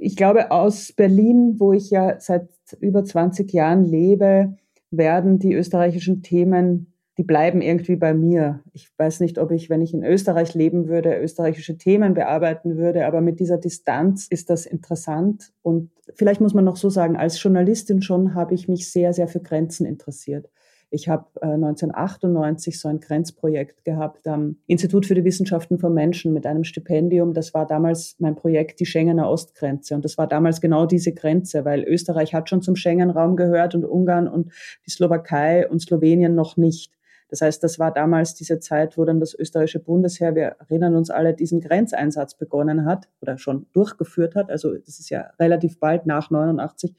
Ich 0.00 0.16
glaube, 0.16 0.50
aus 0.50 0.92
Berlin, 0.92 1.56
wo 1.58 1.72
ich 1.72 1.90
ja 1.90 2.18
seit 2.20 2.48
über 2.80 3.04
20 3.04 3.52
Jahren 3.52 3.84
lebe, 3.84 4.56
werden 4.90 5.38
die 5.38 5.54
österreichischen 5.54 6.22
Themen, 6.22 6.92
die 7.18 7.24
bleiben 7.24 7.60
irgendwie 7.60 7.96
bei 7.96 8.14
mir. 8.14 8.60
Ich 8.72 8.88
weiß 8.96 9.20
nicht, 9.20 9.38
ob 9.38 9.50
ich, 9.50 9.68
wenn 9.68 9.82
ich 9.82 9.92
in 9.92 10.04
Österreich 10.04 10.54
leben 10.54 10.88
würde, 10.88 11.20
österreichische 11.20 11.76
Themen 11.76 12.14
bearbeiten 12.14 12.76
würde, 12.76 13.06
aber 13.06 13.20
mit 13.20 13.40
dieser 13.40 13.58
Distanz 13.58 14.26
ist 14.28 14.48
das 14.48 14.64
interessant. 14.64 15.52
Und 15.62 15.90
vielleicht 16.14 16.40
muss 16.40 16.54
man 16.54 16.64
noch 16.64 16.76
so 16.76 16.88
sagen, 16.88 17.16
als 17.16 17.42
Journalistin 17.42 18.00
schon 18.02 18.34
habe 18.34 18.54
ich 18.54 18.68
mich 18.68 18.90
sehr, 18.90 19.12
sehr 19.12 19.28
für 19.28 19.40
Grenzen 19.40 19.86
interessiert. 19.86 20.48
Ich 20.92 21.08
habe 21.08 21.26
äh, 21.40 21.46
1998 21.46 22.80
so 22.80 22.88
ein 22.88 22.98
Grenzprojekt 22.98 23.84
gehabt 23.84 24.26
am 24.26 24.56
Institut 24.66 25.06
für 25.06 25.14
die 25.14 25.24
Wissenschaften 25.24 25.78
von 25.78 25.94
Menschen 25.94 26.32
mit 26.32 26.46
einem 26.46 26.64
Stipendium. 26.64 27.32
Das 27.32 27.54
war 27.54 27.64
damals 27.66 28.16
mein 28.18 28.34
Projekt, 28.34 28.80
die 28.80 28.86
Schengener 28.86 29.30
Ostgrenze. 29.30 29.94
Und 29.94 30.04
das 30.04 30.18
war 30.18 30.26
damals 30.26 30.60
genau 30.60 30.86
diese 30.86 31.12
Grenze, 31.12 31.64
weil 31.64 31.84
Österreich 31.84 32.34
hat 32.34 32.48
schon 32.48 32.60
zum 32.60 32.74
Schengen-Raum 32.74 33.36
gehört 33.36 33.76
und 33.76 33.84
Ungarn 33.84 34.26
und 34.26 34.52
die 34.84 34.90
Slowakei 34.90 35.68
und 35.68 35.80
Slowenien 35.80 36.34
noch 36.34 36.56
nicht. 36.56 36.92
Das 37.28 37.40
heißt, 37.40 37.62
das 37.62 37.78
war 37.78 37.92
damals 37.92 38.34
diese 38.34 38.58
Zeit, 38.58 38.98
wo 38.98 39.04
dann 39.04 39.20
das 39.20 39.34
österreichische 39.34 39.78
Bundesheer, 39.78 40.34
wir 40.34 40.56
erinnern 40.58 40.96
uns 40.96 41.10
alle, 41.10 41.32
diesen 41.32 41.60
Grenzeinsatz 41.60 42.34
begonnen 42.34 42.84
hat 42.84 43.08
oder 43.20 43.38
schon 43.38 43.66
durchgeführt 43.72 44.34
hat. 44.34 44.50
Also 44.50 44.76
das 44.76 44.98
ist 44.98 45.10
ja 45.10 45.30
relativ 45.38 45.78
bald 45.78 46.06
nach 46.06 46.30
89 46.30 46.96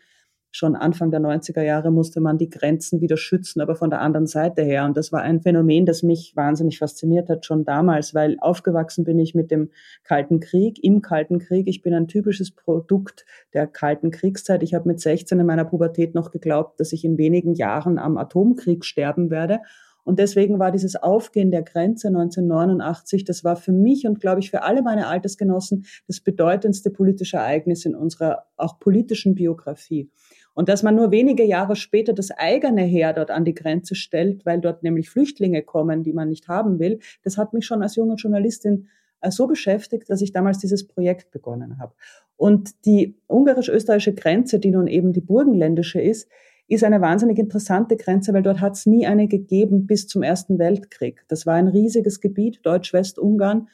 schon 0.51 0.75
Anfang 0.75 1.12
der 1.12 1.22
90er 1.22 1.62
Jahre 1.62 1.91
musste 1.91 2.20
man 2.20 2.38
die 2.38 2.50
Grenzen 2.50 3.01
wieder 3.01 3.17
schützen, 3.17 3.62
aber 3.62 3.75
von 3.75 3.89
der 3.89 4.01
anderen 4.01 4.27
Seite 4.27 4.62
her. 4.62 4.86
Und 4.86 4.98
das 4.98 5.12
war 5.12 5.22
ein 5.22 5.41
Phänomen, 5.41 5.86
das 5.86 6.03
mich 6.03 6.34
wahnsinnig 6.36 6.77
fasziniert 6.77 7.29
hat, 7.29 7.46
schon 7.46 7.63
damals, 7.63 8.13
weil 8.13 8.38
aufgewachsen 8.39 9.03
bin 9.03 9.17
ich 9.20 9.34
mit 9.34 9.50
dem 9.50 9.70
Kalten 10.03 10.39
Krieg, 10.39 10.84
im 10.84 11.01
Kalten 11.01 11.39
Krieg. 11.39 11.67
Ich 11.67 11.81
bin 11.81 11.93
ein 11.93 12.08
typisches 12.08 12.51
Produkt 12.51 13.25
der 13.53 13.65
Kalten 13.65 14.12
Kriegszeit. 14.12 14.62
Ich 14.62 14.74
habe 14.74 14.88
mit 14.88 15.00
16 15.00 15.39
in 15.39 15.46
meiner 15.46 15.65
Pubertät 15.65 16.15
noch 16.15 16.31
geglaubt, 16.31 16.79
dass 16.79 16.91
ich 16.91 17.05
in 17.05 17.17
wenigen 17.17 17.53
Jahren 17.53 17.98
am 17.98 18.17
Atomkrieg 18.17 18.84
sterben 18.84 19.29
werde. 19.31 19.62
Und 20.03 20.20
deswegen 20.20 20.60
war 20.60 20.72
dieses 20.72 20.96
Aufgehen 20.96 21.51
der 21.51 21.62
Grenze 21.62 22.08
1989, 22.08 23.24
das 23.24 23.43
war 23.43 23.55
für 23.55 23.72
mich 23.72 24.08
und 24.08 24.20
glaube 24.20 24.39
ich 24.39 24.50
für 24.50 24.63
alle 24.63 24.81
meine 24.81 25.08
Altersgenossen 25.08 25.86
das 26.08 26.20
bedeutendste 26.20 26.89
politische 26.89 27.38
Ereignis 27.38 27.86
in 27.86 27.96
unserer 27.96 28.46
auch 28.58 28.79
politischen 28.79 29.36
Biografie. 29.36 30.10
Und 30.53 30.70
dass 30.70 30.84
man 30.84 30.96
nur 30.96 31.12
wenige 31.12 31.43
Jahre 31.43 31.75
später 31.75 32.13
das 32.13 32.31
eigene 32.31 32.84
Heer 32.84 33.13
dort 33.13 33.31
an 33.31 33.46
die 33.46 33.53
Grenze 33.53 33.96
stellt, 33.96 34.46
weil 34.46 34.60
dort 34.60 34.84
nämlich 34.84 35.10
Flüchtlinge 35.10 35.62
kommen, 35.62 36.03
die 36.03 36.13
man 36.13 36.29
nicht 36.29 36.48
haben 36.48 36.79
will, 36.79 37.00
das 37.24 37.38
hat 37.38 37.53
mich 37.53 37.65
schon 37.65 37.81
als 37.81 37.96
junge 37.96 38.15
Journalistin 38.15 38.88
äh, 39.22 39.31
so 39.31 39.48
beschäftigt, 39.48 40.10
dass 40.10 40.22
ich 40.22 40.34
damals 40.34 40.60
dieses 40.60 40.88
Projekt 40.88 41.31
begonnen 41.31 41.79
habe. 41.79 41.93
Und 42.36 42.86
die 42.86 43.15
ungarisch-österreichische 43.27 44.13
Grenze, 44.13 44.60
die 44.60 44.72
nun 44.72 44.88
eben 44.88 45.13
die 45.13 45.22
burgenländische 45.22 46.01
ist, 46.01 46.27
ist 46.67 46.84
eine 46.84 47.01
wahnsinnig 47.01 47.38
interessante 47.38 47.98
Grenze, 47.98 48.34
weil 48.34 48.43
dort 48.43 48.62
hat 48.62 48.74
es 48.74 48.86
nie 48.86 49.05
eine 49.05 49.27
gegeben 49.27 49.88
bis 49.88 50.08
zum 50.08 50.24
Ersten 50.24 50.58
Weltkrieg. 50.58 51.24
Das 51.27 51.46
war 51.46 51.55
ein 51.55 51.67
riesiges 51.67 52.22
Gebiet, 52.22 52.60
Deutsch-Westungarn, 52.63 53.67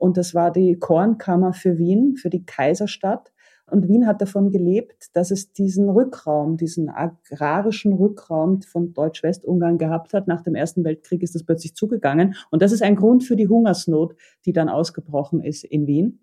und 0.00 0.16
das 0.16 0.34
war 0.34 0.50
die 0.50 0.78
Kornkammer 0.78 1.52
für 1.52 1.76
Wien, 1.76 2.16
für 2.16 2.30
die 2.30 2.46
Kaiserstadt. 2.46 3.29
Und 3.70 3.88
Wien 3.88 4.06
hat 4.06 4.20
davon 4.20 4.50
gelebt, 4.50 5.08
dass 5.14 5.30
es 5.30 5.52
diesen 5.52 5.88
Rückraum, 5.88 6.56
diesen 6.56 6.88
agrarischen 6.88 7.92
Rückraum 7.92 8.62
von 8.62 8.92
Deutsch-Westungarn 8.92 9.78
gehabt 9.78 10.12
hat. 10.12 10.28
Nach 10.28 10.42
dem 10.42 10.54
Ersten 10.54 10.84
Weltkrieg 10.84 11.22
ist 11.22 11.34
das 11.34 11.44
plötzlich 11.44 11.74
zugegangen. 11.74 12.34
Und 12.50 12.62
das 12.62 12.72
ist 12.72 12.82
ein 12.82 12.96
Grund 12.96 13.24
für 13.24 13.36
die 13.36 13.48
Hungersnot, 13.48 14.16
die 14.44 14.52
dann 14.52 14.68
ausgebrochen 14.68 15.42
ist 15.42 15.64
in 15.64 15.86
Wien. 15.86 16.20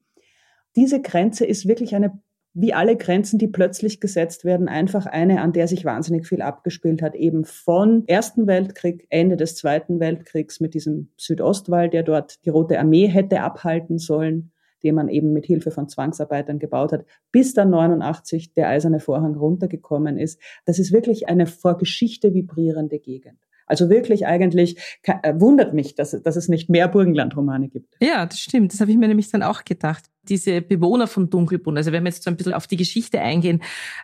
Diese 0.75 1.01
Grenze 1.01 1.45
ist 1.45 1.67
wirklich 1.67 1.95
eine, 1.95 2.19
wie 2.53 2.73
alle 2.73 2.95
Grenzen, 2.97 3.39
die 3.39 3.47
plötzlich 3.47 3.99
gesetzt 3.99 4.45
werden, 4.45 4.67
einfach 4.67 5.05
eine, 5.05 5.41
an 5.41 5.53
der 5.53 5.67
sich 5.67 5.85
wahnsinnig 5.85 6.27
viel 6.27 6.41
abgespielt 6.41 7.01
hat. 7.01 7.15
Eben 7.15 7.45
von 7.45 8.07
Ersten 8.07 8.47
Weltkrieg, 8.47 9.07
Ende 9.09 9.37
des 9.37 9.55
Zweiten 9.55 9.99
Weltkriegs 9.99 10.59
mit 10.59 10.73
diesem 10.73 11.09
Südostwall, 11.17 11.89
der 11.89 12.03
dort 12.03 12.45
die 12.45 12.49
Rote 12.49 12.79
Armee 12.79 13.07
hätte 13.07 13.41
abhalten 13.41 13.97
sollen 13.97 14.51
den 14.83 14.95
man 14.95 15.09
eben 15.09 15.33
mit 15.33 15.45
Hilfe 15.45 15.71
von 15.71 15.89
Zwangsarbeitern 15.89 16.59
gebaut 16.59 16.91
hat, 16.91 17.05
bis 17.31 17.53
dann 17.53 17.69
89 17.69 18.53
der 18.53 18.69
eiserne 18.69 18.99
Vorhang 18.99 19.35
runtergekommen 19.35 20.17
ist. 20.17 20.41
Das 20.65 20.79
ist 20.79 20.91
wirklich 20.91 21.27
eine 21.27 21.47
vor 21.47 21.77
Geschichte 21.77 22.33
vibrierende 22.33 22.99
Gegend. 22.99 23.39
Also 23.67 23.89
wirklich 23.89 24.25
eigentlich 24.25 24.77
äh, 25.03 25.33
wundert 25.37 25.73
mich, 25.73 25.93
dass, 25.95 26.11
dass 26.11 26.35
es 26.35 26.47
nicht 26.47 26.69
mehr 26.69 26.87
Burgenlandromane 26.87 27.67
gibt. 27.67 27.95
Ja, 28.01 28.25
das 28.25 28.39
stimmt. 28.39 28.73
Das 28.73 28.81
habe 28.81 28.91
ich 28.91 28.97
mir 28.97 29.07
nämlich 29.07 29.29
dann 29.29 29.43
auch 29.43 29.65
gedacht. 29.65 30.05
Diese 30.23 30.61
Bewohner 30.61 31.07
von 31.07 31.29
Dunkelbund, 31.29 31.77
also 31.77 31.93
wenn 31.93 32.03
wir 32.03 32.09
jetzt 32.09 32.23
so 32.23 32.29
ein 32.29 32.35
bisschen 32.35 32.53
auf 32.53 32.67
die 32.67 32.75
Geschichte 32.75 33.21
eingehen, 33.21 33.61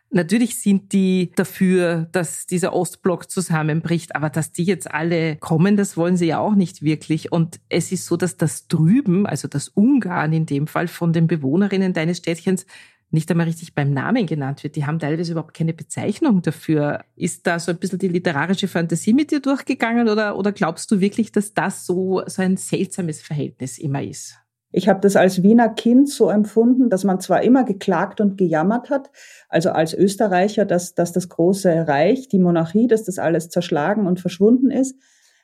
natürlich 0.10 0.58
sind 0.58 0.94
die 0.94 1.32
dafür, 1.36 2.08
dass 2.14 2.46
dieser 2.46 2.74
Ostblock 2.74 3.30
zusammenbricht, 3.30 4.16
aber 4.16 4.30
dass 4.30 4.54
die 4.54 4.64
jetzt 4.64 4.90
alle 4.90 5.36
kommen, 5.38 5.76
das 5.76 5.98
wollen 5.98 6.16
sie 6.16 6.28
ja 6.28 6.40
auch 6.40 6.56
nicht 6.56 6.82
wirklich. 6.82 7.34
Und 7.34 7.60
es 7.68 7.92
ist 7.92 8.06
so, 8.06 8.16
dass 8.16 8.38
das 8.38 8.68
drüben, 8.70 9.26
also 9.26 9.50
das 9.50 9.68
Ungarn 9.68 10.32
in 10.32 10.46
dem 10.46 10.68
Fall 10.68 10.88
von 10.88 11.12
den 11.12 11.28
Bewohnerinnen 11.28 11.92
deines 11.92 12.20
Städtchens, 12.20 12.66
nicht 13.14 13.30
einmal 13.30 13.46
richtig 13.46 13.76
beim 13.76 13.92
Namen 13.92 14.26
genannt 14.26 14.64
wird. 14.64 14.76
Die 14.76 14.86
haben 14.86 15.00
teilweise 15.00 15.32
überhaupt 15.34 15.54
keine 15.54 15.74
Bezeichnung 15.74 16.42
dafür. 16.42 17.06
Ist 17.16 17.46
da 17.46 17.60
so 17.60 17.72
ein 17.72 17.78
bisschen 17.78 18.00
die 18.00 18.08
literarische 18.08 18.68
Fantasie 18.68 19.14
mit 19.14 19.32
dir 19.32 19.40
durchgegangen 19.40 20.10
oder, 20.10 20.38
oder 20.38 20.52
glaubst 20.52 20.90
du 20.92 21.00
wirklich, 21.00 21.32
dass 21.32 21.54
das 21.54 21.86
so, 21.86 22.24
so 22.26 22.42
ein 22.42 22.58
seltsames 22.58 23.22
Verhältnis 23.22 23.78
immer 23.78 24.04
ist? 24.04 24.36
Ich 24.76 24.90
habe 24.90 25.00
das 25.02 25.16
als 25.16 25.44
Wiener 25.44 25.70
Kind 25.70 26.10
so 26.10 26.30
empfunden, 26.30 26.90
dass 26.90 27.04
man 27.04 27.20
zwar 27.20 27.44
immer 27.44 27.64
geklagt 27.64 28.20
und 28.20 28.40
gejammert 28.40 28.90
hat, 28.90 29.12
also 29.48 29.70
als 29.70 29.94
Österreicher, 29.94 30.66
dass, 30.66 30.96
dass 30.96 31.12
das 31.12 31.30
große 31.30 31.88
Reich, 31.88 32.28
die 32.28 32.40
Monarchie, 32.40 32.88
dass 32.88 33.04
das 33.04 33.20
alles 33.20 33.50
zerschlagen 33.50 34.08
und 34.08 34.20
verschwunden 34.20 34.72
ist, 34.72 35.00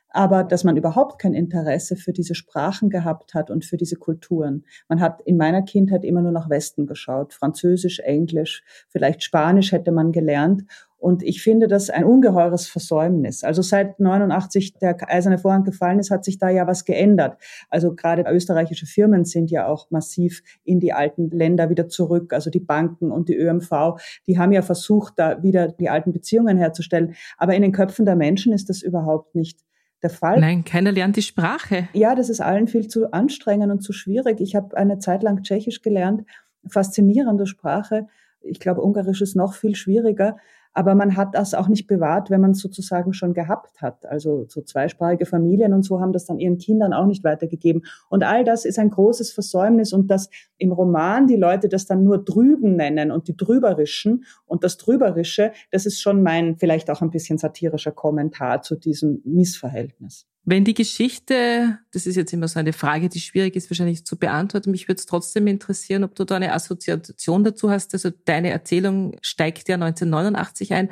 aber 0.10 0.44
dass 0.44 0.64
man 0.64 0.78
überhaupt 0.78 1.20
kein 1.22 1.34
Interesse 1.34 1.96
für 1.96 2.14
diese 2.14 2.36
Sprachen 2.36 2.90
gehabt 2.90 3.34
hat 3.34 3.50
und 3.52 3.66
für 3.66 3.78
diese 3.78 3.96
Kulturen. 3.96 4.66
Man 4.88 5.00
hat 5.00 5.22
in 5.22 5.38
meiner 5.38 5.62
Kindheit 5.62 6.04
immer 6.04 6.22
nur 6.22 6.32
nach 6.32 6.50
Westen 6.50 6.88
geschaut, 6.88 7.34
Französisch, 7.34 8.00
Englisch, 8.00 8.64
vielleicht 8.88 9.24
Spanisch 9.24 9.72
hätte 9.72 9.92
man 9.92 10.12
gelernt 10.12 10.64
Und 11.02 11.24
ich 11.24 11.42
finde 11.42 11.70
das 11.70 11.90
ein 11.90 12.04
ungeheures 12.04 12.68
Versäumnis. 12.68 13.46
Also 13.46 13.62
seit 13.62 14.02
89 14.02 14.74
der 14.80 14.98
eiserne 15.08 15.38
Vorhang 15.38 15.64
gefallen 15.64 15.98
ist, 15.98 16.12
hat 16.12 16.26
sich 16.26 16.38
da 16.40 16.50
ja 16.50 16.68
was 16.68 16.84
geändert. 16.84 17.38
Also 17.70 17.96
gerade 17.96 18.26
österreichische 18.30 18.86
Firmen 18.86 19.24
sind 19.24 19.50
ja 19.50 19.68
auch 19.68 19.90
massiv 19.92 20.44
in 20.66 20.82
die 20.82 20.92
alten 20.92 21.30
Länder 21.30 21.70
wieder 21.70 21.88
zurück. 21.88 22.34
Also 22.34 22.50
die 22.50 22.60
Banken 22.60 23.12
und 23.12 23.30
die 23.30 23.38
ÖMV, 23.38 23.98
die 24.28 24.38
haben 24.38 24.52
ja 24.52 24.62
versucht, 24.62 25.14
da 25.16 25.42
wieder 25.42 25.70
die 25.70 25.90
alten 25.90 26.12
Beziehungen 26.12 26.58
herzustellen. 26.58 27.16
Aber 27.38 27.56
in 27.56 27.62
den 27.62 27.72
Köpfen 27.72 28.06
der 28.06 28.18
Menschen 28.18 28.52
ist 28.52 28.70
das 28.70 28.82
überhaupt 28.82 29.36
nicht 29.36 29.62
der 30.02 30.10
Fall. 30.10 30.40
Nein, 30.40 30.64
keiner 30.64 30.92
lernt 30.92 31.16
die 31.16 31.22
Sprache. 31.22 31.88
Ja, 31.94 32.16
das 32.16 32.30
ist 32.30 32.42
allen 32.42 32.68
viel 32.68 32.88
zu 32.88 33.12
anstrengend 33.12 33.72
und 33.72 33.82
zu 33.82 33.94
schwierig. 33.94 34.40
Ich 34.40 34.56
habe 34.56 34.76
eine 34.78 35.00
Zeit 35.00 35.24
lang 35.24 35.44
Tschechisch 35.44 35.82
gelernt, 35.82 36.26
faszinierende 36.68 37.46
Sprache. 37.46 38.08
Ich 38.42 38.60
glaube, 38.60 38.82
Ungarisch 38.82 39.22
ist 39.22 39.36
noch 39.36 39.54
viel 39.54 39.76
schwieriger. 39.76 40.38
Aber 40.74 40.96
man 40.96 41.16
hat 41.16 41.36
das 41.36 41.54
auch 41.54 41.68
nicht 41.68 41.88
bewahrt, 41.88 42.30
wenn 42.30 42.42
man 42.42 42.52
es 42.52 42.60
sozusagen 42.60 43.14
schon 43.14 43.34
gehabt 43.34 43.82
hat. 43.82 44.06
Also 44.06 44.46
so 44.48 44.62
zweisprachige 44.62 45.26
Familien 45.26 45.74
und 45.74 45.84
so 45.84 46.00
haben 46.00 46.14
das 46.14 46.26
dann 46.26 46.40
ihren 46.40 46.58
Kindern 46.58 46.94
auch 46.94 47.06
nicht 47.06 47.24
weitergegeben. 47.24 47.84
Und 48.10 48.24
all 48.24 48.44
das 48.44 48.66
ist 48.66 48.80
ein 48.80 48.90
großes 48.90 49.32
Versäumnis 49.32 49.94
und 49.94 50.10
dass 50.12 50.30
im 50.58 50.72
Roman 50.72 51.28
die 51.28 51.36
Leute 51.36 51.70
das 51.70 51.86
dann 51.86 52.04
nur 52.04 52.24
drüben 52.24 52.76
nennen 52.76 53.12
und 53.12 53.28
die 53.28 53.36
drüberischen 53.36 54.26
und 54.46 54.64
das 54.64 54.78
drüberische, 54.78 55.52
das 55.72 55.86
ist 55.86 56.02
schon 56.02 56.22
mein 56.22 56.58
vielleicht 56.58 56.90
auch 56.90 57.02
ein 57.02 57.10
bisschen 57.10 57.38
satirischer 57.38 57.92
Kommentar 57.92 58.62
zu 58.62 58.76
diesem 58.76 59.22
Missverhältnis. 59.26 60.28
Wenn 60.52 60.64
die 60.64 60.74
Geschichte, 60.74 61.78
das 61.92 62.08
ist 62.08 62.16
jetzt 62.16 62.34
immer 62.34 62.48
so 62.48 62.58
eine 62.58 62.74
Frage, 62.74 63.08
die 63.08 63.20
schwierig 63.20 63.56
ist 63.56 63.70
wahrscheinlich 63.70 64.04
zu 64.04 64.18
beantworten, 64.18 64.72
mich 64.72 64.88
würde 64.88 64.98
es 64.98 65.06
trotzdem 65.06 65.46
interessieren, 65.46 66.04
ob 66.04 66.16
du 66.16 66.26
da 66.26 66.38
eine 66.38 66.54
Assoziation 66.54 67.44
dazu 67.44 67.70
hast. 67.70 67.94
Also 67.94 68.10
deine 68.26 68.50
Erzählung 68.50 69.16
steigt 69.22 69.70
ja 69.70 69.76
1989 69.76 70.74
ein. 70.74 70.90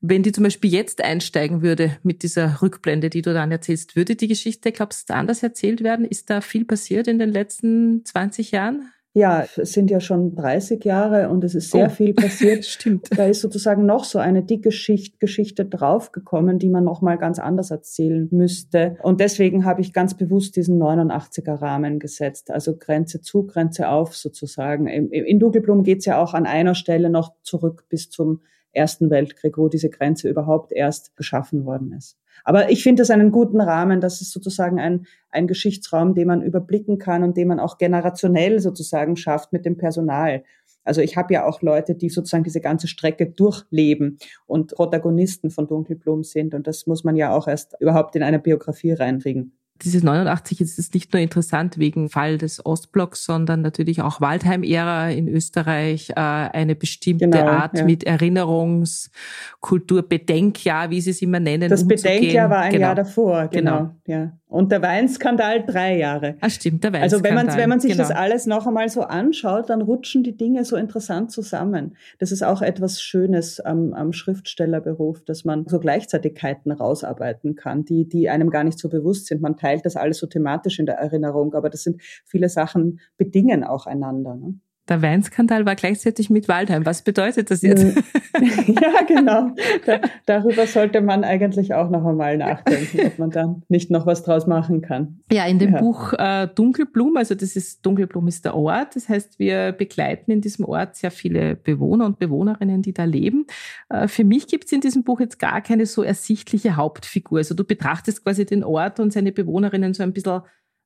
Wenn 0.00 0.22
die 0.22 0.32
zum 0.32 0.44
Beispiel 0.44 0.72
jetzt 0.72 1.04
einsteigen 1.04 1.60
würde 1.60 1.98
mit 2.02 2.22
dieser 2.22 2.62
Rückblende, 2.62 3.10
die 3.10 3.20
du 3.20 3.34
dann 3.34 3.52
erzählst, 3.52 3.94
würde 3.94 4.16
die 4.16 4.26
Geschichte, 4.26 4.72
glaubst 4.72 5.10
du, 5.10 5.14
anders 5.14 5.42
erzählt 5.42 5.82
werden? 5.82 6.06
Ist 6.06 6.30
da 6.30 6.40
viel 6.40 6.64
passiert 6.64 7.06
in 7.06 7.18
den 7.18 7.28
letzten 7.28 8.06
20 8.06 8.52
Jahren? 8.52 8.90
Ja, 9.16 9.44
es 9.56 9.72
sind 9.72 9.92
ja 9.92 10.00
schon 10.00 10.34
30 10.34 10.84
Jahre 10.84 11.28
und 11.28 11.44
es 11.44 11.54
ist 11.54 11.70
sehr 11.70 11.86
oh, 11.86 11.88
viel 11.88 12.14
passiert. 12.14 12.64
Stimmt. 12.64 13.16
Da 13.16 13.26
ist 13.26 13.42
sozusagen 13.42 13.86
noch 13.86 14.02
so 14.02 14.18
eine 14.18 14.42
dicke 14.42 14.72
Schicht 14.72 15.20
Geschichte 15.20 15.64
draufgekommen, 15.64 16.58
die 16.58 16.68
man 16.68 16.82
noch 16.82 17.00
mal 17.00 17.16
ganz 17.16 17.38
anders 17.38 17.70
erzählen 17.70 18.26
müsste. 18.32 18.96
Und 19.04 19.20
deswegen 19.20 19.64
habe 19.64 19.82
ich 19.82 19.92
ganz 19.92 20.14
bewusst 20.16 20.56
diesen 20.56 20.82
89er 20.82 21.62
Rahmen 21.62 22.00
gesetzt, 22.00 22.50
also 22.50 22.76
Grenze 22.76 23.20
zu, 23.20 23.46
Grenze 23.46 23.88
auf 23.88 24.16
sozusagen. 24.16 24.88
In 24.88 25.38
Dunkelblum 25.38 25.84
geht 25.84 26.00
es 26.00 26.06
ja 26.06 26.20
auch 26.20 26.34
an 26.34 26.44
einer 26.44 26.74
Stelle 26.74 27.08
noch 27.08 27.34
zurück 27.44 27.84
bis 27.88 28.10
zum 28.10 28.40
Ersten 28.74 29.10
Weltkrieg, 29.10 29.56
wo 29.56 29.68
diese 29.68 29.90
Grenze 29.90 30.28
überhaupt 30.28 30.72
erst 30.72 31.16
geschaffen 31.16 31.64
worden 31.64 31.92
ist. 31.92 32.18
Aber 32.42 32.70
ich 32.70 32.82
finde 32.82 33.02
das 33.02 33.10
einen 33.10 33.30
guten 33.30 33.60
Rahmen. 33.60 34.00
Das 34.00 34.20
ist 34.20 34.32
sozusagen 34.32 34.80
ein, 34.80 35.06
ein 35.30 35.46
Geschichtsraum, 35.46 36.14
den 36.14 36.26
man 36.26 36.42
überblicken 36.42 36.98
kann 36.98 37.22
und 37.22 37.36
den 37.36 37.48
man 37.48 37.60
auch 37.60 37.78
generationell 37.78 38.58
sozusagen 38.58 39.16
schafft 39.16 39.52
mit 39.52 39.64
dem 39.64 39.76
Personal. 39.76 40.42
Also 40.84 41.00
ich 41.00 41.16
habe 41.16 41.32
ja 41.32 41.46
auch 41.46 41.62
Leute, 41.62 41.94
die 41.94 42.10
sozusagen 42.10 42.44
diese 42.44 42.60
ganze 42.60 42.88
Strecke 42.88 43.26
durchleben 43.26 44.18
und 44.46 44.74
Protagonisten 44.74 45.50
von 45.50 45.66
Dunkelblum 45.66 46.24
sind. 46.24 46.54
Und 46.54 46.66
das 46.66 46.86
muss 46.86 47.04
man 47.04 47.16
ja 47.16 47.34
auch 47.34 47.48
erst 47.48 47.74
überhaupt 47.80 48.16
in 48.16 48.22
eine 48.22 48.38
Biografie 48.38 48.92
reinkriegen. 48.92 49.52
Dieses 49.82 50.04
89 50.04 50.60
ist 50.60 50.78
es 50.78 50.92
nicht 50.94 51.12
nur 51.12 51.20
interessant 51.20 51.78
wegen 51.78 52.08
Fall 52.08 52.38
des 52.38 52.64
Ostblocks, 52.64 53.24
sondern 53.24 53.60
natürlich 53.60 54.02
auch 54.02 54.20
Waldheim-Ära 54.20 55.10
in 55.10 55.26
Österreich, 55.28 56.10
äh, 56.10 56.14
eine 56.14 56.76
bestimmte 56.76 57.28
genau, 57.28 57.46
Art 57.46 57.78
ja. 57.78 57.84
mit 57.84 58.04
Erinnerungskultur, 58.04 60.02
Bedenkjahr, 60.02 60.90
wie 60.90 61.00
Sie 61.00 61.10
es 61.10 61.22
immer 61.22 61.40
nennen. 61.40 61.68
Das. 61.68 61.86
Bedenkjahr 61.86 62.48
war 62.50 62.60
ein 62.60 62.72
genau. 62.72 62.82
Jahr 62.82 62.94
davor, 62.94 63.48
genau. 63.48 63.78
genau. 63.78 63.96
Ja. 64.06 64.32
Und 64.54 64.70
der 64.70 64.82
Weinskandal 64.82 65.66
drei 65.66 65.98
Jahre. 65.98 66.36
Ah, 66.40 66.48
stimmt, 66.48 66.84
der 66.84 66.92
Weinskandal. 66.92 67.02
Also 67.02 67.24
wenn 67.24 67.34
man, 67.34 67.58
wenn 67.58 67.68
man 67.68 67.80
sich 67.80 67.90
genau. 67.90 68.06
das 68.06 68.16
alles 68.16 68.46
noch 68.46 68.68
einmal 68.68 68.88
so 68.88 69.02
anschaut, 69.02 69.68
dann 69.68 69.82
rutschen 69.82 70.22
die 70.22 70.36
Dinge 70.36 70.64
so 70.64 70.76
interessant 70.76 71.32
zusammen. 71.32 71.96
Das 72.20 72.30
ist 72.30 72.44
auch 72.44 72.62
etwas 72.62 73.02
Schönes 73.02 73.58
am, 73.58 73.92
am 73.94 74.12
Schriftstellerberuf, 74.12 75.24
dass 75.24 75.44
man 75.44 75.66
so 75.66 75.80
Gleichzeitigkeiten 75.80 76.70
rausarbeiten 76.70 77.56
kann, 77.56 77.84
die, 77.84 78.08
die 78.08 78.28
einem 78.28 78.48
gar 78.50 78.62
nicht 78.62 78.78
so 78.78 78.88
bewusst 78.88 79.26
sind. 79.26 79.42
Man 79.42 79.56
teilt 79.56 79.86
das 79.86 79.96
alles 79.96 80.18
so 80.18 80.28
thematisch 80.28 80.78
in 80.78 80.86
der 80.86 80.98
Erinnerung, 80.98 81.54
aber 81.54 81.68
das 81.68 81.82
sind 81.82 82.00
viele 82.24 82.48
Sachen 82.48 83.00
bedingen 83.16 83.64
auch 83.64 83.86
einander. 83.86 84.36
Ne? 84.36 84.54
Der 84.88 85.00
Weinskandal 85.00 85.64
war 85.64 85.76
gleichzeitig 85.76 86.28
mit 86.28 86.46
Waldheim. 86.46 86.84
Was 86.84 87.02
bedeutet 87.02 87.50
das 87.50 87.62
jetzt? 87.62 87.84
ja, 88.34 89.02
genau. 89.08 89.50
Da, 89.86 90.00
darüber 90.26 90.66
sollte 90.66 91.00
man 91.00 91.24
eigentlich 91.24 91.72
auch 91.72 91.88
noch 91.88 92.04
einmal 92.04 92.36
nachdenken, 92.36 93.00
ob 93.06 93.18
man 93.18 93.30
dann 93.30 93.62
nicht 93.68 93.90
noch 93.90 94.04
was 94.06 94.24
draus 94.24 94.46
machen 94.46 94.82
kann. 94.82 95.20
Ja, 95.32 95.46
in 95.46 95.58
dem 95.58 95.72
ja. 95.72 95.80
Buch 95.80 96.12
äh, 96.12 96.48
Dunkelblum, 96.54 97.16
also 97.16 97.34
das 97.34 97.56
ist 97.56 97.84
Dunkelblum 97.86 98.28
ist 98.28 98.44
der 98.44 98.54
Ort. 98.54 98.94
Das 98.94 99.08
heißt, 99.08 99.38
wir 99.38 99.72
begleiten 99.72 100.30
in 100.30 100.42
diesem 100.42 100.66
Ort 100.66 100.96
sehr 100.96 101.10
viele 101.10 101.56
Bewohner 101.56 102.04
und 102.04 102.18
Bewohnerinnen, 102.18 102.82
die 102.82 102.92
da 102.92 103.04
leben. 103.04 103.46
Äh, 103.88 104.06
für 104.06 104.24
mich 104.24 104.48
gibt 104.48 104.66
es 104.66 104.72
in 104.72 104.82
diesem 104.82 105.02
Buch 105.02 105.20
jetzt 105.20 105.38
gar 105.38 105.62
keine 105.62 105.86
so 105.86 106.02
ersichtliche 106.02 106.76
Hauptfigur. 106.76 107.38
Also 107.38 107.54
du 107.54 107.64
betrachtest 107.64 108.22
quasi 108.22 108.44
den 108.44 108.62
Ort 108.62 109.00
und 109.00 109.14
seine 109.14 109.32
Bewohnerinnen 109.32 109.94
so 109.94 110.02
ein 110.02 110.12
bisschen 110.12 110.42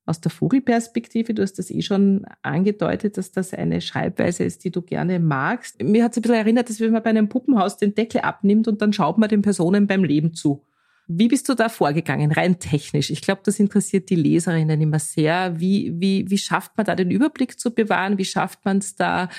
aus 0.09 0.21
der 0.21 0.31
Vogelperspektive. 0.31 1.35
Du 1.35 1.43
hast 1.43 1.59
das 1.59 1.71
eh 1.71 1.83
schon 1.83 2.25
angedeutet, 2.43 3.17
dass 3.17 3.31
das 3.33 3.55
eine 3.55 3.81
Schreibweise 3.81 4.45
ist, 4.45 4.65
die 4.65 4.71
du 4.71 4.83
gerne 4.83 5.21
magst. 5.21 5.83
Mir 5.83 6.05
hat 6.05 6.13
es 6.13 6.19
ein 6.19 6.23
bisschen 6.23 6.37
erinnert, 6.37 6.69
dass 6.69 6.81
wenn 6.81 6.93
man 6.93 7.03
bei 7.03 7.11
einem 7.11 7.29
Puppenhaus 7.29 7.77
den 7.77 7.95
Deckel 7.95 8.23
abnimmt 8.23 8.69
und 8.69 8.83
dann 8.83 8.93
schaut 8.93 9.19
man 9.19 9.29
den 9.29 9.43
Personen 9.43 9.87
beim 9.87 10.05
Leben 10.05 10.35
zu. 10.35 10.65
Wie 11.11 11.29
bist 11.29 11.49
du 11.49 11.55
da 11.55 11.71
vorgegangen, 11.71 12.33
rein 12.33 12.59
technisch? 12.59 13.09
Ich 13.09 13.23
glaube, 13.23 13.41
das 13.43 13.59
interessiert 13.59 14.11
die 14.11 14.15
Leserinnen 14.15 14.79
immer 14.79 14.99
sehr. 14.99 15.59
Wie, 15.59 15.95
wie, 15.97 16.31
wie 16.31 16.37
schafft 16.37 16.77
man 16.77 16.85
da 16.85 16.95
den 16.95 17.11
Überblick 17.11 17.59
zu 17.59 17.75
bewahren? 17.75 18.19
Wie 18.19 18.27
schafft 18.27 18.67
man 18.67 18.79
es 18.79 18.95
da, 18.95 19.31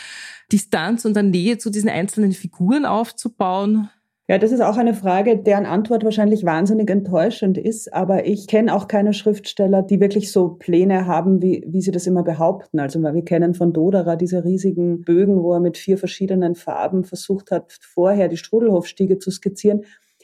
Distanz 0.52 1.06
und 1.06 1.16
eine 1.16 1.30
Nähe 1.30 1.60
zu 1.60 1.70
diesen 1.70 1.90
einzelnen 1.90 2.32
Figuren 2.32 2.86
aufzubauen? 2.86 3.90
Ja, 4.30 4.38
das 4.38 4.52
ist 4.52 4.62
auch 4.62 4.78
eine 4.78 4.94
Frage, 4.94 5.38
deren 5.40 5.66
Antwort 5.66 6.04
wahrscheinlich 6.04 6.46
wahnsinnig 6.46 6.88
enttäuschend 6.92 7.58
ist. 7.58 7.92
Aber 7.92 8.28
ich 8.28 8.46
kenne 8.46 8.76
auch 8.76 8.88
keine 8.88 9.12
Schriftsteller, 9.12 9.82
die 9.82 10.00
wirklich 10.00 10.32
so 10.32 10.50
Pläne 10.50 11.08
haben, 11.08 11.42
wie, 11.42 11.64
wie 11.66 11.82
sie 11.82 11.90
das 11.90 12.06
immer 12.06 12.22
behaupten. 12.22 12.80
Also 12.80 13.02
wir 13.02 13.26
kennen 13.26 13.56
von 13.56 13.74
Doderer 13.74 14.18
diese 14.18 14.46
riesigen 14.46 15.02
Bögen, 15.02 15.42
wo 15.42 15.54
er 15.54 15.60
mit 15.60 15.80
vier 15.80 15.98
verschiedenen 15.98 16.54
Farben 16.54 17.06
versucht 17.06 17.50
hat, 17.50 17.76
vorher 17.82 18.28
die 18.28 18.38
Strudelhofstiege 18.38 19.18
zu 19.18 19.32
skizzieren. 19.32 19.82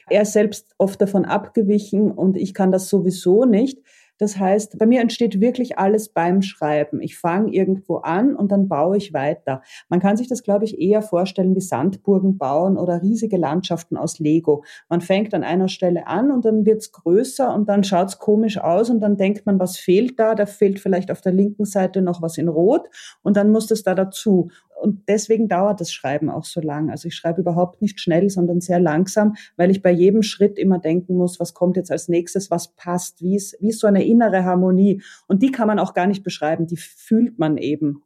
Er 0.08 0.22
ist 0.22 0.34
selbst 0.34 0.76
oft 0.78 1.02
davon 1.02 1.26
abgewichen 1.26 2.12
und 2.12 2.38
ich 2.38 2.54
kann 2.54 2.72
das 2.72 2.90
sowieso 2.90 3.46
nicht. 3.46 3.80
Das 4.18 4.38
heißt, 4.38 4.78
bei 4.78 4.86
mir 4.86 5.02
entsteht 5.02 5.42
wirklich 5.42 5.78
alles 5.78 6.10
beim 6.10 6.42
Schreiben. 6.42 7.02
Ich 7.02 7.18
fange 7.18 7.52
irgendwo 7.52 7.98
an 7.98 8.36
und 8.36 8.52
dann 8.52 8.68
baue 8.68 8.98
ich 8.98 9.14
weiter. 9.14 9.62
Man 9.90 10.00
kann 10.00 10.18
sich 10.18 10.28
das, 10.28 10.44
glaube 10.44 10.66
ich, 10.66 10.80
eher 10.80 11.02
vorstellen 11.02 11.56
wie 11.56 11.62
Sandburgen 11.62 12.38
bauen 12.38 12.78
oder 12.78 13.02
riesige 13.02 13.38
Landschaften 13.38 13.98
aus 13.98 14.20
Lego. 14.20 14.64
Man 14.90 15.02
fängt 15.02 15.34
an 15.34 15.44
einer 15.44 15.68
Stelle 15.68 16.08
an 16.08 16.32
und 16.32 16.46
dann 16.46 16.66
wird's 16.66 16.92
größer 16.92 17.54
und 17.54 17.68
dann 17.68 17.84
schaut's 17.84 18.20
komisch 18.20 18.58
aus 18.58 18.90
und 18.90 19.02
dann 19.02 19.18
denkt 19.18 19.46
man, 19.46 19.60
was 19.60 19.78
fehlt 19.78 20.20
da? 20.20 20.36
Da 20.36 20.46
fehlt 20.46 20.80
vielleicht 20.80 21.12
auf 21.12 21.22
der 21.22 21.34
linken 21.34 21.66
Seite 21.66 22.02
noch 22.02 22.22
was 22.22 22.38
in 22.38 22.48
Rot 22.48 22.88
und 23.22 23.36
dann 23.36 23.52
muss 23.52 23.68
das 23.68 23.84
da 23.84 23.96
dazu 23.96 24.50
und 24.76 25.08
deswegen 25.08 25.48
dauert 25.48 25.80
das 25.82 25.92
Schreiben 25.92 26.30
auch 26.30 26.44
so 26.44 26.62
lang. 26.62 26.90
Also 26.90 27.08
ich 27.08 27.16
schreibe 27.16 27.42
überhaupt 27.42 27.82
nicht 27.82 28.00
schnell, 28.00 28.30
sondern 28.30 28.62
sehr 28.62 28.80
langsam, 28.80 29.36
weil 29.56 29.72
ich 29.72 29.82
bei 29.82 29.92
jedem 29.92 30.22
Schritt 30.22 30.60
immer 30.60 30.80
denken 30.80 31.16
muss, 31.16 31.40
was 31.40 31.54
kommt 31.54 31.78
jetzt 31.78 31.92
als 31.92 32.08
nächstes, 32.08 32.52
was 32.52 32.76
passt, 32.76 33.22
wie 33.22 33.36
ist, 33.36 33.58
wie 33.60 33.70
ist 33.70 33.80
so 33.80 33.88
eine 33.88 34.05
innere 34.06 34.46
Harmonie. 34.46 35.02
Und 35.28 35.42
die 35.42 35.52
kann 35.52 35.68
man 35.68 35.80
auch 35.80 35.94
gar 35.94 36.08
nicht 36.08 36.24
beschreiben, 36.24 36.68
die 36.68 36.78
fühlt 36.78 37.40
man 37.40 37.58
eben 37.58 38.04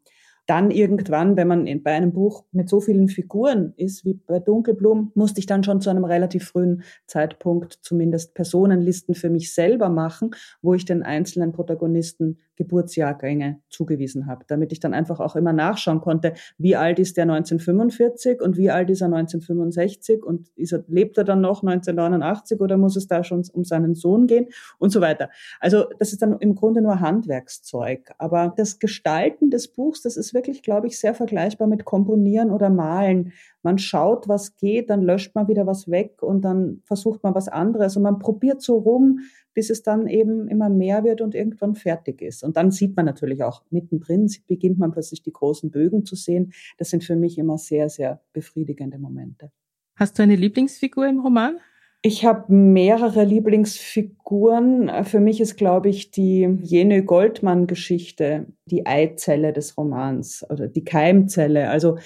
dann 0.50 0.72
irgendwann, 0.72 1.38
wenn 1.38 1.48
man 1.48 1.68
in, 1.68 1.84
bei 1.84 1.92
einem 1.92 2.12
Buch 2.12 2.44
mit 2.52 2.70
so 2.70 2.82
vielen 2.82 3.08
Figuren 3.08 3.74
ist 3.78 4.04
wie 4.04 4.16
bei 4.16 4.40
Dunkelblum, 4.40 5.12
musste 5.14 5.40
ich 5.40 5.46
dann 5.46 5.64
schon 5.64 5.80
zu 5.80 5.92
einem 5.92 6.06
relativ 6.06 6.46
frühen 6.46 6.82
Zeitpunkt 7.06 7.80
zumindest 7.84 8.34
Personenlisten 8.34 9.14
für 9.14 9.30
mich 9.30 9.54
selber 9.54 9.90
machen, 9.90 10.32
wo 10.62 10.74
ich 10.74 10.86
den 10.86 11.04
einzelnen 11.04 11.52
Protagonisten 11.52 12.40
Geburtsjahrgänge 12.60 13.62
zugewiesen 13.70 14.28
habe, 14.28 14.44
damit 14.48 14.74
ich 14.74 14.82
dann 14.82 14.94
einfach 14.94 15.22
auch 15.22 15.38
immer 15.38 15.54
nachschauen 15.54 16.02
konnte, 16.02 16.34
wie 16.58 16.76
alt 16.76 17.00
ist 17.00 17.16
der 17.16 17.24
1945 17.24 18.42
und 18.42 18.58
wie 18.58 18.70
alt 18.70 18.90
ist 18.90 19.00
er 19.00 19.06
1965 19.06 20.24
und 20.24 20.52
er, 20.58 20.84
lebt 20.88 21.18
er 21.18 21.24
dann 21.24 21.40
noch 21.40 21.64
1989 21.64 22.60
oder 22.60 22.78
muss 22.78 22.98
es 22.98 23.08
da 23.08 23.24
schon 23.24 23.44
um 23.54 23.64
seinen 23.64 23.96
Sohn 23.96 24.28
gehen 24.28 24.48
und 24.78 24.90
so 24.90 25.00
weiter. 25.00 25.30
Also 25.62 25.86
das 26.00 26.12
ist 26.12 26.22
dann 26.22 26.38
im 26.40 26.56
Grunde 26.56 26.82
nur 26.82 27.00
Handwerkszeug. 27.00 28.12
Aber 28.18 28.54
das 28.58 28.80
Gestalten 28.80 29.50
des 29.50 29.70
Buchs, 29.70 30.02
das 30.02 30.18
ist 30.18 30.34
wirklich, 30.40 30.64
glaube 30.64 30.88
ich, 30.88 30.98
sehr 30.98 31.14
vergleichbar 31.14 31.68
mit 31.68 31.84
Komponieren 31.84 32.50
oder 32.50 32.70
Malen. 32.70 33.34
Man 33.62 33.78
schaut, 33.78 34.30
was 34.30 34.56
geht, 34.56 34.90
dann 34.90 35.02
löscht 35.02 35.36
man 35.36 35.50
wieder 35.50 35.68
was 35.68 35.92
weg 35.92 36.24
und 36.24 36.46
dann 36.46 36.82
versucht 36.86 37.24
man 37.24 37.36
was 37.36 37.50
anderes 37.50 37.98
und 37.98 38.04
man 38.04 38.20
probiert 38.20 38.62
so 38.62 38.78
rum, 38.78 39.20
bis 39.54 39.70
es 39.70 39.84
dann 39.84 40.08
eben 40.08 40.48
immer 40.48 40.70
mehr 40.70 41.04
wird 41.04 41.20
und 41.20 41.36
irgendwann 41.36 41.76
fertig 41.76 42.22
ist. 42.22 42.42
Und 42.44 42.56
dann 42.56 42.72
sieht 42.72 42.96
man 42.96 43.06
natürlich 43.06 43.44
auch 43.44 43.64
mittendrin, 43.70 44.32
beginnt 44.48 44.80
man 44.80 44.92
plötzlich 44.92 45.22
die 45.22 45.34
großen 45.34 45.72
Bögen 45.72 46.06
zu 46.06 46.16
sehen. 46.16 46.54
Das 46.78 46.90
sind 46.90 47.04
für 47.04 47.18
mich 47.18 47.38
immer 47.38 47.58
sehr, 47.58 47.90
sehr 47.90 48.22
befriedigende 48.32 48.98
Momente. 48.98 49.52
Hast 49.96 50.18
du 50.18 50.24
eine 50.24 50.38
Lieblingsfigur 50.38 51.06
im 51.06 51.20
Roman? 51.20 51.58
Ich 52.02 52.24
habe 52.24 52.54
mehrere 52.54 53.26
Lieblingsfiguren. 53.26 55.04
Für 55.04 55.20
mich 55.20 55.42
ist, 55.42 55.58
glaube 55.58 55.90
ich, 55.90 56.12
die 56.12 56.58
Jene 56.62 57.04
Goldmann-Geschichte 57.04 58.46
die 58.66 58.86
Eizelle 58.86 59.52
des 59.52 59.78
Romans 59.78 60.46
oder 60.50 60.70
die 60.70 60.86
Keimzelle. 60.86 61.70
Also, 61.70 61.98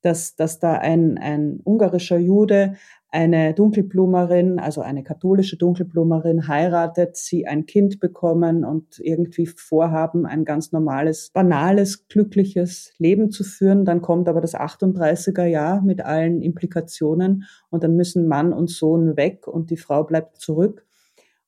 dass, 0.00 0.36
dass 0.36 0.58
da 0.58 0.74
ein, 0.74 1.18
ein 1.18 1.60
ungarischer 1.64 2.18
Jude 2.18 2.76
eine 3.12 3.52
Dunkelblumerin, 3.52 4.58
also 4.58 4.80
eine 4.80 5.02
katholische 5.04 5.58
Dunkelblumerin 5.58 6.48
heiratet, 6.48 7.16
sie 7.16 7.46
ein 7.46 7.66
Kind 7.66 8.00
bekommen 8.00 8.64
und 8.64 8.98
irgendwie 8.98 9.46
vorhaben, 9.46 10.24
ein 10.24 10.46
ganz 10.46 10.72
normales, 10.72 11.30
banales, 11.32 12.08
glückliches 12.08 12.94
Leben 12.98 13.30
zu 13.30 13.44
führen. 13.44 13.84
Dann 13.84 14.00
kommt 14.00 14.28
aber 14.30 14.40
das 14.40 14.54
38er 14.54 15.44
Jahr 15.44 15.82
mit 15.82 16.02
allen 16.04 16.40
Implikationen 16.40 17.44
und 17.68 17.84
dann 17.84 17.96
müssen 17.96 18.26
Mann 18.26 18.52
und 18.54 18.70
Sohn 18.70 19.16
weg 19.16 19.46
und 19.46 19.70
die 19.70 19.76
Frau 19.76 20.04
bleibt 20.04 20.38
zurück. 20.40 20.86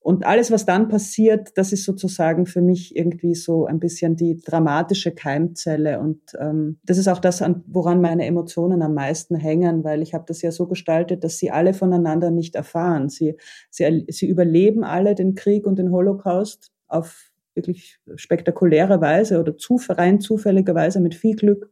Und 0.04 0.26
alles, 0.26 0.50
was 0.50 0.66
dann 0.66 0.88
passiert, 0.88 1.56
das 1.56 1.72
ist 1.72 1.84
sozusagen 1.84 2.44
für 2.44 2.60
mich 2.60 2.94
irgendwie 2.94 3.34
so 3.34 3.64
ein 3.64 3.80
bisschen 3.80 4.16
die 4.16 4.36
dramatische 4.36 5.12
Keimzelle. 5.12 5.98
Und 5.98 6.20
ähm, 6.38 6.78
das 6.84 6.98
ist 6.98 7.08
auch 7.08 7.20
das, 7.20 7.42
woran 7.68 8.02
meine 8.02 8.26
Emotionen 8.26 8.82
am 8.82 8.92
meisten 8.92 9.34
hängen, 9.34 9.82
weil 9.82 10.02
ich 10.02 10.12
habe 10.12 10.26
das 10.28 10.42
ja 10.42 10.52
so 10.52 10.66
gestaltet, 10.66 11.24
dass 11.24 11.38
sie 11.38 11.50
alle 11.50 11.72
voneinander 11.72 12.30
nicht 12.30 12.54
erfahren. 12.54 13.08
Sie, 13.08 13.38
sie, 13.70 14.04
sie 14.08 14.28
überleben 14.28 14.84
alle 14.84 15.14
den 15.14 15.34
Krieg 15.34 15.66
und 15.66 15.78
den 15.78 15.90
Holocaust 15.90 16.70
auf 16.86 17.32
wirklich 17.54 17.98
spektakuläre 18.14 19.00
Weise 19.00 19.40
oder 19.40 19.56
zu, 19.56 19.80
rein 19.88 20.20
zufällige 20.20 20.74
Weise 20.74 21.00
mit 21.00 21.14
viel 21.14 21.34
Glück. 21.34 21.70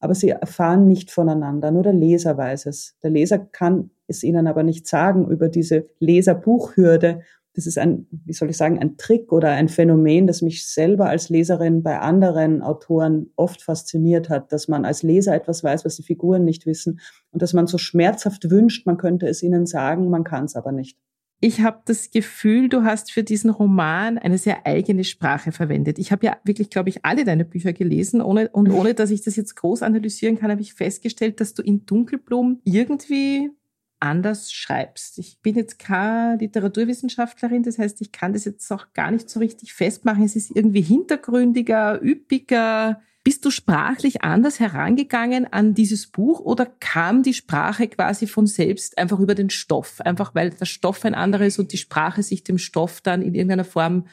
Aber 0.00 0.16
sie 0.16 0.30
erfahren 0.30 0.88
nicht 0.88 1.12
voneinander, 1.12 1.70
nur 1.70 1.84
der 1.84 1.92
Leser 1.92 2.36
weiß 2.36 2.66
es. 2.66 2.96
Der 3.04 3.10
Leser 3.10 3.38
kann 3.38 3.90
es 4.08 4.24
ihnen 4.24 4.46
aber 4.48 4.64
nicht 4.64 4.88
sagen 4.88 5.30
über 5.30 5.48
diese 5.48 5.86
Leserbuchhürde 6.00 7.20
das 7.58 7.66
ist 7.66 7.76
ein, 7.76 8.06
wie 8.24 8.32
soll 8.32 8.50
ich 8.50 8.56
sagen, 8.56 8.78
ein 8.78 8.96
Trick 8.98 9.32
oder 9.32 9.50
ein 9.50 9.68
Phänomen, 9.68 10.28
das 10.28 10.42
mich 10.42 10.64
selber 10.64 11.08
als 11.08 11.28
Leserin 11.28 11.82
bei 11.82 11.98
anderen 11.98 12.62
Autoren 12.62 13.32
oft 13.34 13.62
fasziniert 13.62 14.28
hat, 14.28 14.52
dass 14.52 14.68
man 14.68 14.84
als 14.84 15.02
Leser 15.02 15.34
etwas 15.34 15.64
weiß, 15.64 15.84
was 15.84 15.96
die 15.96 16.04
Figuren 16.04 16.44
nicht 16.44 16.66
wissen 16.66 17.00
und 17.32 17.42
dass 17.42 17.54
man 17.54 17.66
so 17.66 17.76
schmerzhaft 17.76 18.48
wünscht, 18.48 18.86
man 18.86 18.96
könnte 18.96 19.26
es 19.26 19.42
ihnen 19.42 19.66
sagen, 19.66 20.08
man 20.08 20.22
kann 20.22 20.44
es 20.44 20.54
aber 20.54 20.70
nicht. 20.70 20.96
Ich 21.40 21.60
habe 21.60 21.80
das 21.84 22.12
Gefühl, 22.12 22.68
du 22.68 22.84
hast 22.84 23.10
für 23.10 23.24
diesen 23.24 23.50
Roman 23.50 24.18
eine 24.18 24.38
sehr 24.38 24.64
eigene 24.64 25.02
Sprache 25.02 25.50
verwendet. 25.50 25.98
Ich 25.98 26.12
habe 26.12 26.26
ja 26.26 26.36
wirklich, 26.44 26.70
glaube 26.70 26.90
ich, 26.90 27.04
alle 27.04 27.24
deine 27.24 27.44
Bücher 27.44 27.72
gelesen 27.72 28.22
ohne, 28.22 28.50
und 28.50 28.70
ohne, 28.70 28.94
dass 28.94 29.10
ich 29.10 29.22
das 29.22 29.34
jetzt 29.34 29.56
groß 29.56 29.82
analysieren 29.82 30.38
kann, 30.38 30.52
habe 30.52 30.60
ich 30.60 30.74
festgestellt, 30.74 31.40
dass 31.40 31.54
du 31.54 31.62
in 31.62 31.86
Dunkelblum 31.86 32.60
irgendwie 32.62 33.50
anders 34.00 34.52
schreibst. 34.52 35.18
Ich 35.18 35.40
bin 35.40 35.56
jetzt 35.56 35.78
keine 35.78 36.36
Literaturwissenschaftlerin, 36.38 37.62
das 37.62 37.78
heißt, 37.78 38.00
ich 38.00 38.12
kann 38.12 38.32
das 38.32 38.44
jetzt 38.44 38.70
auch 38.72 38.92
gar 38.94 39.10
nicht 39.10 39.28
so 39.28 39.40
richtig 39.40 39.74
festmachen. 39.74 40.24
Es 40.24 40.36
ist 40.36 40.54
irgendwie 40.54 40.80
hintergründiger, 40.80 42.00
üppiger. 42.02 43.00
Bist 43.24 43.44
du 43.44 43.50
sprachlich 43.50 44.22
anders 44.22 44.60
herangegangen 44.60 45.52
an 45.52 45.74
dieses 45.74 46.06
Buch 46.06 46.40
oder 46.40 46.66
kam 46.66 47.22
die 47.22 47.34
Sprache 47.34 47.88
quasi 47.88 48.26
von 48.26 48.46
selbst 48.46 48.96
einfach 48.96 49.18
über 49.18 49.34
den 49.34 49.50
Stoff? 49.50 50.00
Einfach 50.00 50.34
weil 50.34 50.50
der 50.50 50.64
Stoff 50.64 51.04
ein 51.04 51.14
anderer 51.14 51.46
ist 51.46 51.58
und 51.58 51.72
die 51.72 51.78
Sprache 51.78 52.22
sich 52.22 52.44
dem 52.44 52.58
Stoff 52.58 53.00
dann 53.00 53.20
in 53.20 53.34
irgendeiner 53.34 53.64
Form 53.64 54.06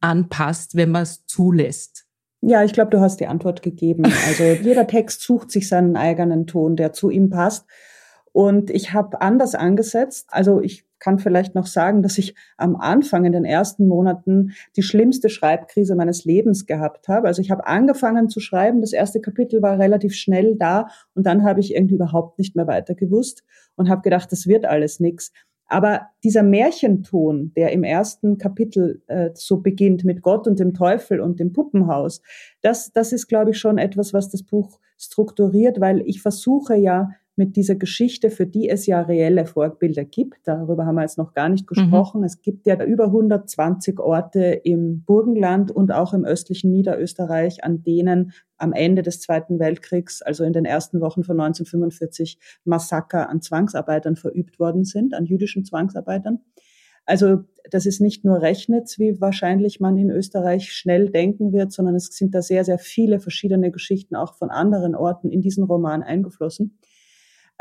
anpasst, 0.00 0.76
wenn 0.76 0.90
man 0.90 1.02
es 1.02 1.26
zulässt? 1.26 2.06
Ja, 2.40 2.64
ich 2.64 2.72
glaube, 2.72 2.90
du 2.90 3.00
hast 3.00 3.18
die 3.18 3.26
Antwort 3.26 3.62
gegeben. 3.62 4.04
Also 4.26 4.42
jeder 4.42 4.86
Text 4.86 5.20
sucht 5.20 5.50
sich 5.50 5.68
seinen 5.68 5.96
eigenen 5.96 6.46
Ton, 6.46 6.76
der 6.76 6.92
zu 6.92 7.08
ihm 7.08 7.30
passt. 7.30 7.66
Und 8.32 8.70
ich 8.70 8.94
habe 8.94 9.20
anders 9.20 9.54
angesetzt. 9.54 10.28
Also 10.30 10.60
ich 10.60 10.86
kann 10.98 11.18
vielleicht 11.18 11.54
noch 11.54 11.66
sagen, 11.66 12.02
dass 12.02 12.16
ich 12.16 12.34
am 12.56 12.76
Anfang 12.76 13.24
in 13.24 13.32
den 13.32 13.44
ersten 13.44 13.86
Monaten 13.88 14.52
die 14.76 14.82
schlimmste 14.82 15.28
Schreibkrise 15.28 15.96
meines 15.96 16.24
Lebens 16.24 16.64
gehabt 16.64 17.08
habe. 17.08 17.26
Also 17.26 17.42
ich 17.42 17.50
habe 17.50 17.66
angefangen 17.66 18.28
zu 18.28 18.40
schreiben, 18.40 18.80
das 18.80 18.92
erste 18.92 19.20
Kapitel 19.20 19.62
war 19.62 19.78
relativ 19.78 20.14
schnell 20.14 20.56
da 20.56 20.86
und 21.14 21.26
dann 21.26 21.44
habe 21.44 21.60
ich 21.60 21.74
irgendwie 21.74 21.96
überhaupt 21.96 22.38
nicht 22.38 22.54
mehr 22.54 22.68
weiter 22.68 22.94
gewusst 22.94 23.42
und 23.74 23.90
habe 23.90 24.02
gedacht, 24.02 24.30
das 24.30 24.46
wird 24.46 24.64
alles 24.64 25.00
nix. 25.00 25.32
Aber 25.66 26.02
dieser 26.22 26.42
Märchenton, 26.42 27.52
der 27.56 27.72
im 27.72 27.82
ersten 27.82 28.36
Kapitel 28.36 29.02
äh, 29.06 29.30
so 29.34 29.60
beginnt 29.60 30.04
mit 30.04 30.20
Gott 30.20 30.46
und 30.46 30.60
dem 30.60 30.74
Teufel 30.74 31.20
und 31.20 31.40
dem 31.40 31.52
Puppenhaus, 31.52 32.20
das, 32.60 32.92
das 32.92 33.12
ist, 33.12 33.26
glaube 33.26 33.52
ich, 33.52 33.58
schon 33.58 33.78
etwas, 33.78 34.12
was 34.12 34.28
das 34.28 34.42
Buch 34.42 34.78
strukturiert, 34.98 35.80
weil 35.80 36.02
ich 36.02 36.20
versuche 36.20 36.76
ja 36.76 37.08
mit 37.34 37.56
dieser 37.56 37.76
Geschichte, 37.76 38.30
für 38.30 38.46
die 38.46 38.68
es 38.68 38.86
ja 38.86 39.00
reelle 39.00 39.46
Vorbilder 39.46 40.04
gibt. 40.04 40.46
Darüber 40.46 40.84
haben 40.84 40.96
wir 40.96 41.02
jetzt 41.02 41.16
noch 41.16 41.32
gar 41.32 41.48
nicht 41.48 41.64
mhm. 41.64 41.74
gesprochen. 41.74 42.20
Mhm. 42.20 42.26
Es 42.26 42.42
gibt 42.42 42.66
ja 42.66 42.82
über 42.84 43.06
120 43.06 43.98
Orte 43.98 44.60
im 44.64 45.02
Burgenland 45.04 45.70
und 45.70 45.92
auch 45.92 46.12
im 46.12 46.24
östlichen 46.24 46.70
Niederösterreich, 46.70 47.64
an 47.64 47.82
denen 47.82 48.32
am 48.58 48.72
Ende 48.72 49.02
des 49.02 49.20
Zweiten 49.20 49.58
Weltkriegs, 49.58 50.20
also 50.20 50.44
in 50.44 50.52
den 50.52 50.66
ersten 50.66 51.00
Wochen 51.00 51.24
von 51.24 51.40
1945, 51.40 52.38
Massaker 52.64 53.28
an 53.28 53.40
Zwangsarbeitern 53.40 54.16
verübt 54.16 54.58
worden 54.58 54.84
sind, 54.84 55.14
an 55.14 55.24
jüdischen 55.24 55.64
Zwangsarbeitern. 55.64 56.40
Also 57.04 57.40
das 57.70 57.86
ist 57.86 58.00
nicht 58.00 58.24
nur 58.24 58.42
Rechnitz, 58.42 58.98
wie 58.98 59.20
wahrscheinlich 59.20 59.80
man 59.80 59.96
in 59.96 60.10
Österreich 60.10 60.72
schnell 60.72 61.10
denken 61.10 61.52
wird, 61.52 61.72
sondern 61.72 61.94
es 61.94 62.06
sind 62.06 62.34
da 62.34 62.42
sehr, 62.42 62.64
sehr 62.64 62.78
viele 62.78 63.18
verschiedene 63.18 63.70
Geschichten 63.70 64.14
auch 64.14 64.34
von 64.34 64.50
anderen 64.50 64.94
Orten 64.94 65.30
in 65.30 65.40
diesen 65.40 65.64
Roman 65.64 66.02
eingeflossen. 66.02 66.78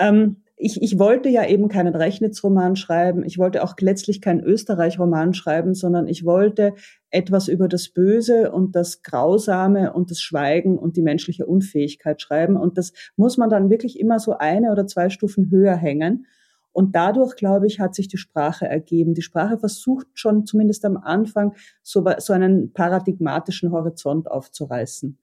Ähm, 0.01 0.37
ich, 0.63 0.79
ich 0.81 0.99
wollte 0.99 1.27
ja 1.29 1.47
eben 1.47 1.69
keinen 1.69 1.95
Rechnitz-Roman 1.95 2.75
schreiben. 2.75 3.23
Ich 3.25 3.39
wollte 3.39 3.63
auch 3.63 3.73
letztlich 3.79 4.21
keinen 4.21 4.41
Österreich-Roman 4.41 5.33
schreiben, 5.33 5.73
sondern 5.73 6.07
ich 6.07 6.23
wollte 6.23 6.75
etwas 7.09 7.47
über 7.47 7.67
das 7.67 7.89
Böse 7.89 8.51
und 8.51 8.75
das 8.75 9.01
Grausame 9.01 9.91
und 9.93 10.11
das 10.11 10.21
Schweigen 10.21 10.77
und 10.77 10.97
die 10.97 11.01
menschliche 11.01 11.47
Unfähigkeit 11.47 12.21
schreiben. 12.21 12.57
Und 12.57 12.77
das 12.77 12.93
muss 13.15 13.37
man 13.37 13.49
dann 13.49 13.71
wirklich 13.71 13.99
immer 13.99 14.19
so 14.19 14.37
eine 14.37 14.71
oder 14.71 14.85
zwei 14.85 15.09
Stufen 15.09 15.49
höher 15.49 15.75
hängen. 15.75 16.27
Und 16.73 16.95
dadurch, 16.95 17.35
glaube 17.35 17.65
ich, 17.65 17.79
hat 17.79 17.95
sich 17.95 18.07
die 18.07 18.17
Sprache 18.17 18.67
ergeben. 18.67 19.15
Die 19.15 19.23
Sprache 19.23 19.57
versucht 19.57 20.07
schon 20.13 20.45
zumindest 20.45 20.85
am 20.85 20.95
Anfang 20.95 21.55
so, 21.81 22.05
so 22.19 22.33
einen 22.33 22.71
paradigmatischen 22.71 23.71
Horizont 23.71 24.29
aufzureißen. 24.29 25.17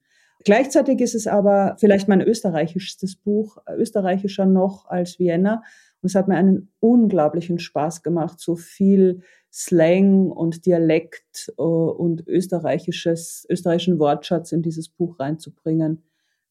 Gleichzeitig 0.45 1.01
ist 1.01 1.15
es 1.15 1.27
aber 1.27 1.75
vielleicht 1.79 2.07
mein 2.07 2.21
österreichisches 2.21 3.15
Buch, 3.17 3.57
österreichischer 3.75 4.45
noch 4.45 4.85
als 4.87 5.19
Vienna. 5.19 5.63
Und 6.01 6.07
es 6.07 6.15
hat 6.15 6.29
mir 6.29 6.35
einen 6.35 6.71
unglaublichen 6.79 7.59
Spaß 7.59 8.03
gemacht, 8.03 8.39
so 8.39 8.55
viel 8.55 9.21
Slang 9.51 10.31
und 10.31 10.65
Dialekt 10.65 11.51
uh, 11.57 11.63
und 11.63 12.25
österreichisches, 12.27 13.45
österreichischen 13.49 13.99
Wortschatz 13.99 14.51
in 14.51 14.61
dieses 14.61 14.87
Buch 14.87 15.19
reinzubringen, 15.19 16.03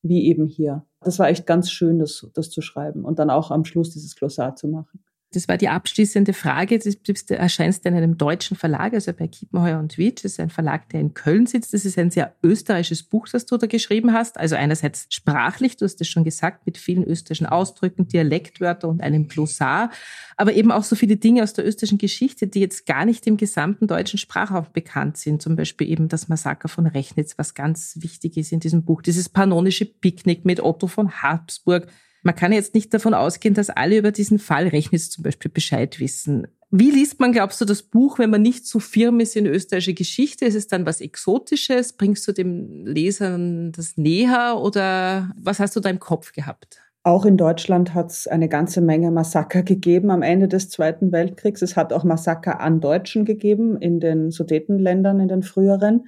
wie 0.03 0.27
eben 0.27 0.47
hier. 0.47 0.85
Das 1.01 1.19
war 1.19 1.29
echt 1.29 1.47
ganz 1.47 1.71
schön, 1.71 1.99
das, 1.99 2.27
das 2.35 2.51
zu 2.51 2.61
schreiben 2.61 3.05
und 3.05 3.19
dann 3.19 3.31
auch 3.31 3.51
am 3.51 3.65
Schluss 3.65 3.91
dieses 3.91 4.17
Glossar 4.17 4.57
zu 4.57 4.69
machen. 4.69 4.98
Das 5.31 5.47
war 5.47 5.59
die 5.59 5.69
abschließende 5.69 6.33
Frage. 6.33 6.79
Du 6.79 7.35
erscheinst 7.35 7.85
in 7.85 7.95
einem 7.95 8.17
deutschen 8.17 8.57
Verlag, 8.57 8.95
also 8.95 9.13
bei 9.13 9.29
Kiepenheuer 9.29 9.79
und 9.79 9.99
Wietsch. 9.99 10.25
Das 10.25 10.33
ist 10.33 10.41
ein 10.41 10.49
Verlag, 10.49 10.89
der 10.89 11.01
in 11.01 11.13
Köln 11.13 11.45
sitzt. 11.45 11.75
Das 11.75 11.85
ist 11.85 11.99
ein 11.99 12.11
sehr 12.11 12.35
österreichisches 12.43 13.03
Buch, 13.03 13.29
das 13.29 13.45
du 13.45 13.59
da 13.59 13.67
geschrieben 13.67 14.15
hast. 14.15 14.39
Also 14.39 14.57
einerseits 14.57 15.07
sprachlich, 15.11 15.77
du 15.77 15.85
hast 15.85 16.01
es 16.01 16.09
schon 16.09 16.25
gesagt, 16.25 16.65
mit 16.65 16.79
vielen 16.79 17.05
österreichischen 17.05 17.47
Ausdrücken, 17.47 18.09
Dialektwörter 18.09 18.89
und 18.89 19.03
einem 19.03 19.29
Glossar. 19.29 19.91
Aber 20.39 20.55
eben 20.55 20.73
auch 20.73 20.85
so 20.85 20.97
viele 20.97 21.17
Dinge 21.17 21.43
aus 21.43 21.53
der 21.53 21.67
österreichischen 21.67 21.99
Geschichte, 21.99 22.47
die 22.47 22.61
jetzt 22.61 22.87
gar 22.87 23.05
nicht 23.05 23.27
im 23.27 23.37
gesamten 23.37 23.87
deutschen 23.87 24.19
Sprachraum 24.19 24.67
bekannt 24.73 25.19
sind. 25.19 25.43
Zum 25.43 25.57
Beispiel 25.57 25.91
eben 25.91 26.09
das 26.09 26.29
Massaker 26.29 26.69
von 26.69 26.87
Rechnitz, 26.87 27.37
was 27.37 27.53
ganz 27.53 27.99
wichtig 28.01 28.39
ist 28.39 28.51
in 28.53 28.61
diesem 28.61 28.83
Buch. 28.83 29.03
Dieses 29.03 29.29
panonische 29.29 29.85
Picknick 29.85 30.47
mit 30.47 30.61
Otto 30.61 30.87
von 30.87 31.21
Habsburg 31.23 31.89
man 32.23 32.35
kann 32.35 32.53
jetzt 32.53 32.75
nicht 32.75 32.93
davon 32.93 33.15
ausgehen, 33.15 33.55
dass 33.55 33.71
alle 33.71 33.99
über 33.99 34.13
diesen 34.13 34.39
Fall 34.39 34.69
Rechnitz 34.69 35.11
zum 35.11 35.25
Beispiel 35.25 35.51
Bescheid 35.51 36.01
wissen. 36.01 36.47
Wie 36.71 36.91
liest 36.91 37.19
man, 37.19 37.33
glaubst 37.33 37.61
du, 37.61 37.65
das 37.65 37.83
Buch, 37.83 38.19
wenn 38.19 38.29
man 38.29 38.43
nicht 38.43 38.67
so 38.67 38.79
firm 38.79 39.21
ist 39.21 39.37
in 39.37 39.47
österreichische 39.47 39.95
Geschichte? 39.95 40.45
Ist 40.45 40.55
es 40.55 40.67
dann 40.67 40.85
was 40.85 41.01
Exotisches? 41.01 41.95
Bringst 41.95 42.29
du 42.29 42.33
dem 42.33 42.85
Lesern 42.85 43.73
das 43.73 43.97
näher 43.97 44.59
oder 44.61 45.33
was 45.41 45.61
hast 45.61 45.77
du 45.77 45.81
da 45.81 45.89
im 45.89 45.99
Kopf 45.99 46.33
gehabt? 46.33 46.83
Auch 47.05 47.25
in 47.25 47.39
Deutschland 47.39 47.95
hat 47.95 48.11
es 48.11 48.27
eine 48.27 48.51
ganze 48.51 48.83
Menge 48.83 49.11
Massaker 49.11 49.63
gegeben 49.63 50.11
am 50.11 50.21
Ende 50.21 50.47
des 50.47 50.69
Zweiten 50.69 51.11
Weltkriegs. 51.11 51.63
Es 51.63 51.75
hat 51.75 51.95
auch 51.95 52.05
Massaker 52.05 52.61
an 52.61 52.81
Deutschen 52.81 53.25
gegeben 53.25 53.81
in 53.81 53.99
den 53.99 54.31
Sudetenländern, 54.31 55.21
in 55.21 55.29
den 55.29 55.43
früheren. 55.43 56.07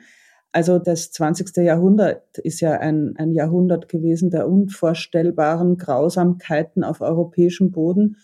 Also 0.52 0.78
das 0.78 1.12
20. 1.12 1.56
Jahrhundert 1.58 2.38
ist 2.38 2.60
ja 2.60 2.72
ein, 2.72 3.14
ein 3.16 3.32
Jahrhundert 3.32 3.88
gewesen 3.88 4.30
der 4.30 4.48
unvorstellbaren 4.48 5.76
Grausamkeiten 5.76 6.82
auf 6.82 7.00
europäischem 7.00 7.70
Boden. 7.70 8.16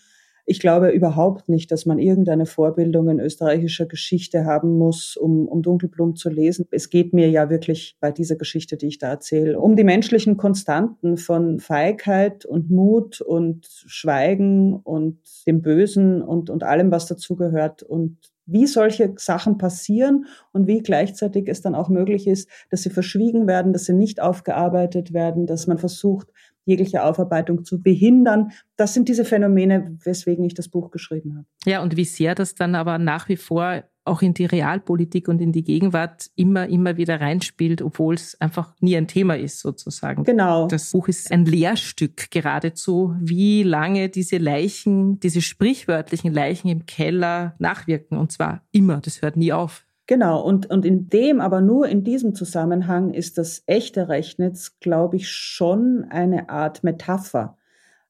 Ich 0.49 0.61
glaube 0.61 0.91
überhaupt 0.91 1.49
nicht, 1.49 1.71
dass 1.71 1.85
man 1.85 1.99
irgendeine 1.99 2.45
Vorbildung 2.45 3.09
in 3.09 3.19
österreichischer 3.19 3.85
Geschichte 3.85 4.45
haben 4.45 4.77
muss, 4.77 5.17
um, 5.17 5.45
um 5.45 5.61
Dunkelblum 5.61 6.15
zu 6.15 6.29
lesen. 6.29 6.65
Es 6.71 6.89
geht 6.89 7.13
mir 7.13 7.29
ja 7.29 7.49
wirklich 7.49 7.97
bei 7.99 8.11
dieser 8.11 8.37
Geschichte, 8.37 8.77
die 8.77 8.87
ich 8.87 8.97
da 8.97 9.09
erzähle, 9.09 9.59
um 9.59 9.75
die 9.75 9.83
menschlichen 9.83 10.37
Konstanten 10.37 11.17
von 11.17 11.59
Feigheit 11.59 12.45
und 12.45 12.69
Mut 12.69 13.19
und 13.19 13.67
Schweigen 13.87 14.73
und 14.73 15.19
dem 15.45 15.61
Bösen 15.61 16.21
und, 16.21 16.49
und 16.49 16.63
allem, 16.63 16.91
was 16.91 17.07
dazugehört 17.07 17.83
und 17.83 18.17
wie 18.47 18.65
solche 18.65 19.13
Sachen 19.17 19.57
passieren 19.57 20.25
und 20.53 20.67
wie 20.67 20.81
gleichzeitig 20.81 21.47
es 21.47 21.61
dann 21.61 21.75
auch 21.75 21.89
möglich 21.89 22.27
ist, 22.27 22.49
dass 22.71 22.81
sie 22.81 22.89
verschwiegen 22.89 23.45
werden, 23.45 23.73
dass 23.73 23.85
sie 23.85 23.93
nicht 23.93 24.21
aufgearbeitet 24.21 25.13
werden, 25.13 25.45
dass 25.45 25.67
man 25.67 25.77
versucht, 25.77 26.29
jegliche 26.65 27.03
Aufarbeitung 27.03 27.63
zu 27.63 27.81
behindern. 27.81 28.51
Das 28.75 28.93
sind 28.93 29.07
diese 29.07 29.25
Phänomene, 29.25 29.97
weswegen 30.03 30.43
ich 30.43 30.53
das 30.53 30.67
Buch 30.67 30.91
geschrieben 30.91 31.37
habe. 31.37 31.45
Ja, 31.65 31.81
und 31.81 31.95
wie 31.95 32.05
sehr 32.05 32.35
das 32.35 32.55
dann 32.55 32.75
aber 32.75 32.97
nach 32.97 33.29
wie 33.29 33.37
vor 33.37 33.83
auch 34.07 34.21
in 34.21 34.33
die 34.33 34.45
Realpolitik 34.45 35.27
und 35.27 35.41
in 35.41 35.51
die 35.51 35.63
Gegenwart 35.63 36.29
immer, 36.35 36.67
immer 36.67 36.97
wieder 36.97 37.19
reinspielt, 37.19 37.81
obwohl 37.81 38.15
es 38.15 38.39
einfach 38.39 38.73
nie 38.79 38.95
ein 38.97 39.07
Thema 39.07 39.37
ist, 39.37 39.59
sozusagen. 39.59 40.23
Genau. 40.23 40.67
Das 40.67 40.91
Buch 40.91 41.07
ist 41.07 41.31
ein 41.31 41.45
Lehrstück 41.45 42.31
geradezu, 42.31 43.15
wie 43.19 43.63
lange 43.63 44.09
diese 44.09 44.37
Leichen, 44.37 45.19
diese 45.19 45.41
sprichwörtlichen 45.41 46.33
Leichen 46.33 46.69
im 46.69 46.85
Keller 46.85 47.55
nachwirken. 47.59 48.17
Und 48.17 48.31
zwar 48.31 48.63
immer. 48.71 49.01
Das 49.01 49.21
hört 49.21 49.37
nie 49.37 49.53
auf. 49.53 49.85
Genau, 50.07 50.41
und, 50.41 50.69
und 50.69 50.85
in 50.85 51.09
dem, 51.09 51.41
aber 51.41 51.59
nur 51.59 51.89
in 51.89 52.05
diesem 52.05 52.33
Zusammenhang 52.33 53.13
ist 53.13 53.37
das 53.37 53.63
echte 53.65 54.07
Rechnitz, 54.07 54.79
glaube 54.79 55.17
ich, 55.17 55.29
schon 55.29 56.05
eine 56.09 56.47
Art 56.47 56.81
Metapher 56.81 57.56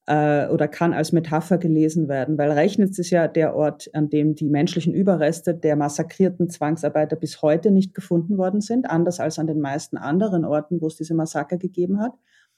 äh, 0.07 0.47
oder 0.47 0.67
kann 0.67 0.93
als 0.93 1.11
Metapher 1.11 1.57
gelesen 1.57 2.07
werden, 2.07 2.37
weil 2.37 2.51
Rechnitz 2.51 2.97
ist 2.97 3.09
ja 3.09 3.27
der 3.27 3.55
Ort, 3.55 3.89
an 3.93 4.09
dem 4.09 4.35
die 4.35 4.49
menschlichen 4.49 4.93
Überreste 4.93 5.53
der 5.53 5.75
massakrierten 5.75 6.49
Zwangsarbeiter 6.49 7.17
bis 7.17 7.41
heute 7.41 7.71
nicht 7.71 7.93
gefunden 7.93 8.37
worden 8.37 8.61
sind, 8.61 8.89
anders 8.89 9.19
als 9.19 9.37
an 9.37 9.47
den 9.47 9.59
meisten 9.59 9.97
anderen 9.97 10.45
Orten, 10.45 10.81
wo 10.81 10.87
es 10.87 10.95
diese 10.95 11.13
Massaker 11.13 11.57
gegeben 11.57 11.99
hat. 11.99 12.13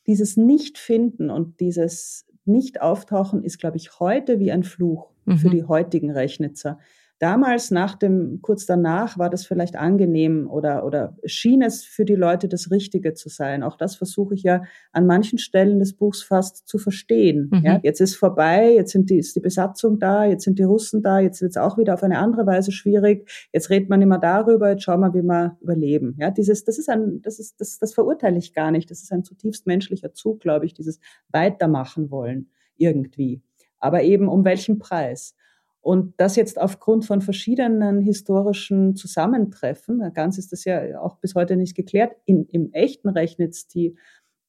Dieses 0.05 0.37
Nicht-Finden 0.37 1.31
und 1.31 1.59
dieses 1.59 2.27
Nicht-Auftauchen 2.45 3.43
ist, 3.43 3.57
glaube 3.57 3.77
ich, 3.77 3.99
heute 3.99 4.39
wie 4.39 4.51
ein 4.51 4.63
Fluch 4.63 5.09
mhm. 5.25 5.37
für 5.37 5.49
die 5.49 5.63
heutigen 5.63 6.11
Rechnitzer. 6.11 6.77
Damals, 7.19 7.69
nach 7.69 7.95
dem, 7.95 8.39
kurz 8.41 8.65
danach, 8.65 9.17
war 9.17 9.29
das 9.29 9.45
vielleicht 9.45 9.75
angenehm 9.75 10.49
oder, 10.49 10.85
oder 10.85 11.17
schien 11.25 11.61
es 11.61 11.83
für 11.83 12.05
die 12.05 12.15
Leute 12.15 12.47
das 12.47 12.71
Richtige 12.71 13.13
zu 13.13 13.27
sein. 13.27 13.61
Auch 13.61 13.75
das 13.75 13.97
versuche 13.97 14.35
ich 14.35 14.43
ja 14.43 14.63
an 14.93 15.05
manchen 15.05 15.37
Stellen 15.37 15.79
des 15.79 15.97
Buchs 15.97 16.23
fast 16.23 16.65
zu 16.65 16.77
verstehen. 16.77 17.49
Mhm. 17.51 17.61
Ja, 17.65 17.79
jetzt 17.83 17.99
ist 17.99 18.15
vorbei, 18.15 18.73
jetzt 18.73 18.93
sind 18.93 19.09
die, 19.09 19.17
ist 19.17 19.35
die 19.35 19.41
Besatzung 19.41 19.99
da, 19.99 20.23
jetzt 20.23 20.45
sind 20.45 20.59
die 20.59 20.63
Russen 20.63 21.01
da, 21.01 21.19
jetzt 21.19 21.41
wird 21.41 21.51
es 21.51 21.57
auch 21.57 21.77
wieder 21.77 21.93
auf 21.93 22.03
eine 22.03 22.19
andere 22.19 22.47
Weise 22.47 22.71
schwierig. 22.71 23.29
Jetzt 23.51 23.69
redet 23.69 23.89
man 23.89 24.01
immer 24.01 24.17
darüber, 24.17 24.69
jetzt 24.69 24.83
schauen 24.83 25.01
wir, 25.01 25.13
wie 25.13 25.21
wir 25.21 25.57
überleben. 25.59 26.15
Ja, 26.19 26.31
dieses, 26.31 26.63
das 26.63 26.79
ist 26.79 26.89
ein, 26.89 27.21
das 27.21 27.37
ist, 27.37 27.59
das, 27.59 27.79
das 27.79 27.93
verurteile 27.93 28.37
ich 28.37 28.53
gar 28.53 28.71
nicht. 28.71 28.89
Das 28.89 29.03
ist 29.03 29.11
ein 29.11 29.25
zutiefst 29.25 29.67
menschlicher 29.67 30.13
Zug, 30.13 30.39
glaube 30.39 30.65
ich, 30.65 30.73
dieses 30.73 31.01
Weitermachen 31.27 32.11
wollen 32.11 32.49
irgendwie. 32.77 33.41
Aber 33.77 34.03
eben 34.03 34.29
um 34.29 34.45
welchen 34.45 34.79
Preis? 34.79 35.35
Und 35.81 36.13
das 36.17 36.35
jetzt 36.35 36.59
aufgrund 36.59 37.05
von 37.05 37.21
verschiedenen 37.21 38.01
historischen 38.01 38.95
Zusammentreffen, 38.95 40.11
ganz 40.13 40.37
ist 40.37 40.51
das 40.51 40.65
ja 40.65 40.99
auch 41.01 41.17
bis 41.17 41.35
heute 41.35 41.55
nicht 41.55 41.75
geklärt, 41.75 42.11
in, 42.25 42.45
im 42.47 42.71
echten 42.73 43.09
Rechnitz 43.09 43.67
die, 43.67 43.95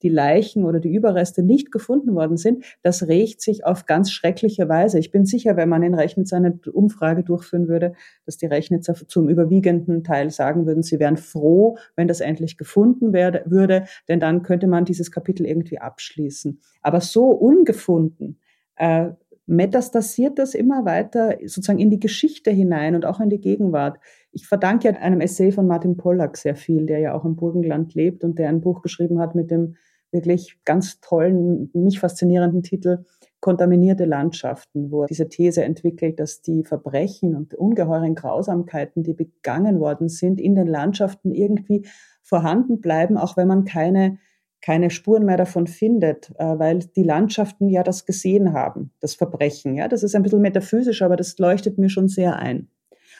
die 0.02 0.08
Leichen 0.08 0.64
oder 0.64 0.80
die 0.80 0.92
Überreste 0.92 1.42
nicht 1.42 1.70
gefunden 1.70 2.14
worden 2.14 2.36
sind, 2.36 2.64
das 2.82 3.06
rächt 3.06 3.40
sich 3.40 3.64
auf 3.64 3.86
ganz 3.86 4.10
schreckliche 4.10 4.68
Weise. 4.68 4.98
Ich 4.98 5.10
bin 5.10 5.24
sicher, 5.24 5.56
wenn 5.56 5.68
man 5.68 5.82
in 5.82 5.94
Rechnitz 5.94 6.32
eine 6.32 6.58
Umfrage 6.72 7.22
durchführen 7.22 7.68
würde, 7.68 7.92
dass 8.24 8.36
die 8.36 8.46
Rechnitzer 8.46 8.94
zum 8.94 9.28
überwiegenden 9.28 10.02
Teil 10.02 10.30
sagen 10.30 10.66
würden, 10.66 10.82
sie 10.82 10.98
wären 10.98 11.16
froh, 11.16 11.76
wenn 11.96 12.08
das 12.08 12.20
endlich 12.20 12.56
gefunden 12.56 13.12
werde, 13.12 13.42
würde, 13.46 13.84
denn 14.08 14.20
dann 14.20 14.42
könnte 14.42 14.66
man 14.66 14.84
dieses 14.84 15.10
Kapitel 15.10 15.46
irgendwie 15.46 15.78
abschließen. 15.78 16.60
Aber 16.82 17.00
so 17.00 17.26
ungefunden, 17.26 18.40
äh, 18.76 19.10
metastasiert 19.50 20.38
das 20.38 20.54
immer 20.54 20.84
weiter 20.84 21.36
sozusagen 21.40 21.80
in 21.80 21.90
die 21.90 21.98
Geschichte 21.98 22.52
hinein 22.52 22.94
und 22.94 23.04
auch 23.04 23.18
in 23.18 23.30
die 23.30 23.40
Gegenwart. 23.40 23.98
Ich 24.30 24.46
verdanke 24.46 24.88
ja 24.88 24.94
einem 24.96 25.20
Essay 25.20 25.50
von 25.50 25.66
Martin 25.66 25.96
Pollack 25.96 26.36
sehr 26.36 26.54
viel, 26.54 26.86
der 26.86 27.00
ja 27.00 27.14
auch 27.14 27.24
im 27.24 27.34
Burgenland 27.34 27.94
lebt 27.94 28.22
und 28.22 28.38
der 28.38 28.48
ein 28.48 28.60
Buch 28.60 28.80
geschrieben 28.80 29.18
hat 29.18 29.34
mit 29.34 29.50
dem 29.50 29.74
wirklich 30.12 30.60
ganz 30.64 31.00
tollen, 31.00 31.68
mich 31.74 31.98
faszinierenden 31.98 32.62
Titel 32.62 33.04
Kontaminierte 33.40 34.04
Landschaften, 34.04 34.92
wo 34.92 35.02
er 35.02 35.06
diese 35.06 35.28
These 35.28 35.64
entwickelt, 35.64 36.20
dass 36.20 36.42
die 36.42 36.62
Verbrechen 36.62 37.34
und 37.34 37.54
ungeheuren 37.54 38.14
Grausamkeiten, 38.14 39.02
die 39.02 39.14
begangen 39.14 39.80
worden 39.80 40.08
sind, 40.08 40.40
in 40.40 40.54
den 40.54 40.66
Landschaften 40.66 41.32
irgendwie 41.32 41.86
vorhanden 42.22 42.80
bleiben, 42.80 43.16
auch 43.16 43.36
wenn 43.36 43.48
man 43.48 43.64
keine 43.64 44.18
keine 44.62 44.90
Spuren 44.90 45.24
mehr 45.24 45.36
davon 45.36 45.66
findet, 45.66 46.30
äh, 46.38 46.58
weil 46.58 46.80
die 46.80 47.02
Landschaften 47.02 47.68
ja 47.68 47.82
das 47.82 48.04
gesehen 48.04 48.52
haben, 48.52 48.92
das 49.00 49.14
Verbrechen. 49.14 49.74
Ja, 49.74 49.88
das 49.88 50.02
ist 50.02 50.14
ein 50.14 50.22
bisschen 50.22 50.40
metaphysisch, 50.40 51.02
aber 51.02 51.16
das 51.16 51.38
leuchtet 51.38 51.78
mir 51.78 51.88
schon 51.88 52.08
sehr 52.08 52.36
ein. 52.36 52.68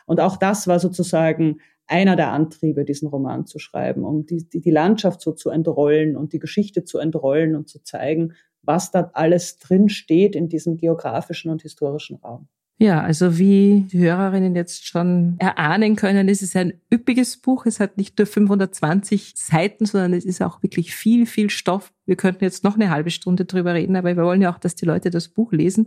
Und 0.07 0.21
auch 0.21 0.37
das 0.37 0.67
war 0.67 0.79
sozusagen 0.79 1.61
einer 1.87 2.15
der 2.17 2.31
Antriebe, 2.31 2.85
diesen 2.85 3.09
Roman 3.09 3.47
zu 3.47 3.59
schreiben, 3.59 4.05
um 4.05 4.25
die, 4.25 4.49
die, 4.49 4.61
die 4.61 4.71
Landschaft 4.71 5.21
so 5.21 5.33
zu 5.33 5.51
entrollen 5.51 6.17
und 6.17 6.33
die 6.33 6.39
Geschichte 6.39 6.85
zu 6.85 6.99
entrollen 6.99 7.57
und 7.57 7.69
zu 7.69 7.83
zeigen, 7.83 8.35
was 8.63 8.91
da 8.91 9.11
alles 9.15 9.59
drin 9.59 9.89
steht 9.89 10.37
in 10.37 10.49
diesem 10.49 10.77
geografischen 10.77 11.51
und 11.51 11.63
historischen 11.63 12.17
Raum. 12.17 12.49
Ja, 12.83 13.03
also 13.03 13.37
wie 13.37 13.87
die 13.93 13.99
Hörerinnen 13.99 14.57
jetzt 14.57 14.87
schon 14.87 15.37
erahnen 15.39 15.97
können, 15.97 16.29
ist 16.29 16.41
es 16.41 16.57
ein 16.57 16.81
üppiges 16.91 17.37
Buch. 17.37 17.67
Es 17.67 17.79
hat 17.79 17.99
nicht 17.99 18.17
nur 18.17 18.27
520 18.27 19.35
Seiten, 19.37 19.85
sondern 19.85 20.15
es 20.15 20.25
ist 20.25 20.41
auch 20.41 20.63
wirklich 20.63 20.97
viel, 20.97 21.27
viel 21.27 21.51
Stoff 21.51 21.93
wir 22.07 22.17
könnten 22.17 22.45
jetzt 22.45 22.65
noch 22.65 22.75
eine 22.75 22.91
halbe 22.91 23.11
Stunde 23.11 23.45
drüber 23.45 23.75
reden, 23.75 23.97
aber 23.97 24.17
wir 24.17 24.25
wollen 24.25 24.43
ja 24.43 24.53
auch, 24.53 24.59
dass 24.59 24.75
die 24.75 24.87
Leute 24.87 25.11
das 25.11 25.29
Buch 25.29 25.53
lesen. 25.53 25.87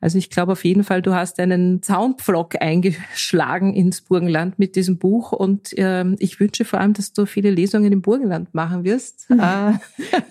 Also 0.00 0.18
ich 0.18 0.30
glaube 0.30 0.52
auf 0.52 0.64
jeden 0.64 0.84
Fall, 0.84 1.02
du 1.02 1.14
hast 1.14 1.40
einen 1.40 1.82
Soundpflock 1.82 2.60
eingeschlagen 2.60 3.74
ins 3.74 4.02
Burgenland 4.02 4.58
mit 4.58 4.76
diesem 4.76 4.98
Buch 4.98 5.32
und 5.32 5.76
äh, 5.76 6.04
ich 6.18 6.38
wünsche 6.40 6.64
vor 6.64 6.80
allem, 6.80 6.92
dass 6.92 7.12
du 7.12 7.26
viele 7.26 7.50
Lesungen 7.50 7.92
im 7.92 8.02
Burgenland 8.02 8.54
machen 8.54 8.84
wirst. 8.84 9.28
Hm. 9.28 9.40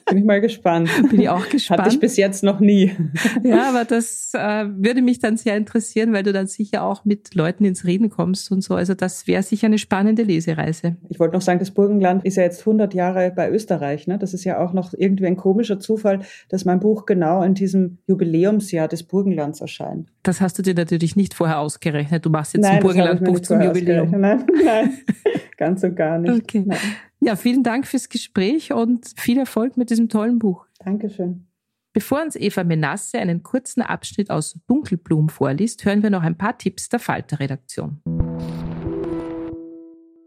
Bin 0.08 0.18
ich 0.18 0.24
mal 0.24 0.42
gespannt. 0.42 0.90
Bin 1.10 1.22
ich 1.22 1.30
auch 1.30 1.48
gespannt. 1.50 1.82
Hatte 1.82 1.94
ich 1.94 2.00
bis 2.00 2.18
jetzt 2.18 2.44
noch 2.44 2.60
nie. 2.60 2.92
ja, 3.44 3.70
aber 3.70 3.86
das 3.86 4.32
äh, 4.34 4.66
würde 4.70 5.02
mich 5.02 5.20
dann 5.20 5.38
sehr 5.38 5.58
interessieren, 5.58 6.14
weil 6.14 6.24
du 6.24 6.34
dann 6.34 6.48
sicher 6.48 6.84
auch 6.84 7.06
mit 7.06 7.36
Leuten 7.36 7.66
ins 7.66 7.86
Reden 7.86 8.10
kommst 8.10 8.52
und 8.52 8.62
so. 8.62 8.76
Also 8.76 8.94
das 8.94 9.28
wäre 9.28 9.44
sicher 9.44 9.68
eine 9.68 9.78
spannende 9.78 10.24
Lesereise. 10.24 10.98
Ich 11.10 11.20
wollte 11.20 11.34
noch 11.34 11.42
sagen, 11.42 11.60
das 11.60 11.72
Burgenland 11.72 12.26
ist 12.26 12.38
ja 12.38 12.44
jetzt 12.44 12.60
100 12.62 12.94
Jahre 12.94 13.32
bei 13.36 13.50
Österreich. 13.50 14.08
Ne? 14.08 14.18
Das 14.18 14.34
ist 14.34 14.44
ja 14.44 14.60
auch 14.60 14.74
noch 14.74 14.94
irgendwie 14.96 15.23
ein 15.26 15.38
komischer 15.38 15.80
Zufall, 15.80 16.20
dass 16.50 16.66
mein 16.66 16.80
Buch 16.80 17.06
genau 17.06 17.44
in 17.44 17.54
diesem 17.54 18.00
Jubiläumsjahr 18.08 18.88
des 18.88 19.04
Burgenlands 19.04 19.62
erscheint. 19.62 20.12
Das 20.24 20.42
hast 20.42 20.58
du 20.58 20.62
dir 20.62 20.74
natürlich 20.74 21.16
nicht 21.16 21.34
vorher 21.34 21.60
ausgerechnet. 21.60 22.26
Du 22.26 22.30
machst 22.30 22.54
jetzt 22.54 22.64
nein, 22.64 22.78
ein 22.78 22.84
Burgenlandbuch 22.84 23.40
zum 23.40 23.62
Jubiläum. 23.62 24.12
Nein, 24.12 24.46
nein, 24.66 24.98
ganz 25.58 25.84
und 25.84 25.96
gar 25.96 26.20
nicht. 26.20 26.44
Okay. 26.44 26.64
Nein. 26.66 26.78
Ja, 27.20 27.36
vielen 27.36 27.64
Dank 27.64 27.88
fürs 27.88 28.10
Gespräch 28.10 28.74
und 28.74 29.14
viel 29.16 29.38
Erfolg 29.38 29.78
mit 29.78 29.90
diesem 29.90 30.10
tollen 30.10 30.40
Buch. 30.40 30.66
Dankeschön. 30.84 31.48
Bevor 31.94 32.24
uns 32.24 32.36
Eva 32.36 32.64
Menasse 32.64 33.20
einen 33.20 33.44
kurzen 33.44 33.82
Abschnitt 33.82 34.32
aus 34.32 34.60
Dunkelblum 34.68 35.30
vorliest, 35.30 35.86
hören 35.86 36.02
wir 36.02 36.10
noch 36.10 36.24
ein 36.24 36.38
paar 36.38 36.58
Tipps 36.58 36.90
der 36.90 37.00
Falter-Redaktion. 37.00 38.02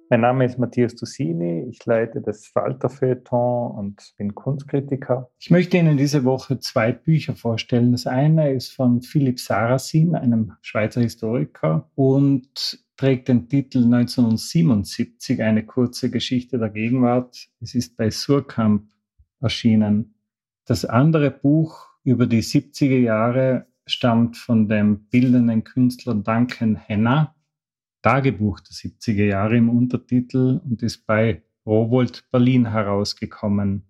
Mein 0.09 0.21
Name 0.21 0.45
ist 0.45 0.57
Matthias 0.57 0.95
Tusini, 0.95 1.67
ich 1.69 1.85
leite 1.85 2.21
das 2.21 2.47
Falter-Feuilleton 2.47 3.73
und 3.73 4.15
bin 4.17 4.37
Kunstkritiker. 4.37 5.31
Ich 5.41 5.51
möchte 5.51 5.79
Ihnen 5.79 5.97
diese 5.97 6.23
Woche 6.23 6.61
zwei 6.61 6.93
Bücher 6.93 7.35
vorstellen. 7.35 7.91
Das 7.91 8.07
eine 8.07 8.53
ist 8.53 8.73
von 8.73 9.03
Philipp 9.03 9.41
Sarasin, 9.41 10.15
einem 10.15 10.53
Schweizer 10.61 11.01
Historiker, 11.01 11.91
und 11.97 12.87
trägt 12.97 13.27
den 13.27 13.49
Titel 13.49 13.79
1977, 13.79 15.43
eine 15.43 15.67
kurze 15.67 16.09
Geschichte 16.09 16.59
der 16.59 16.71
Gegenwart. 16.71 17.49
Es 17.61 17.75
ist 17.75 17.97
bei 17.97 18.11
Surkamp 18.11 18.85
erschienen. 19.41 20.15
Das 20.67 20.85
andere 20.85 21.33
Buch 21.33 21.89
über 22.05 22.29
die 22.29 22.43
70er 22.43 22.99
Jahre 22.99 23.67
stammt 23.87 24.37
von 24.37 24.69
dem 24.69 25.09
bildenden 25.09 25.65
Künstler 25.65 26.15
Duncan 26.15 26.77
Henner 26.77 27.36
Tagebuch 28.07 28.61
der 28.61 28.77
70er 28.77 29.25
Jahre 29.25 29.57
im 29.57 29.69
Untertitel 29.69 30.61
und 30.65 30.81
ist 30.85 31.09
bei 31.09 31.43
Rowold 31.67 32.23
Berlin 32.31 32.71
herausgekommen. 32.71 33.83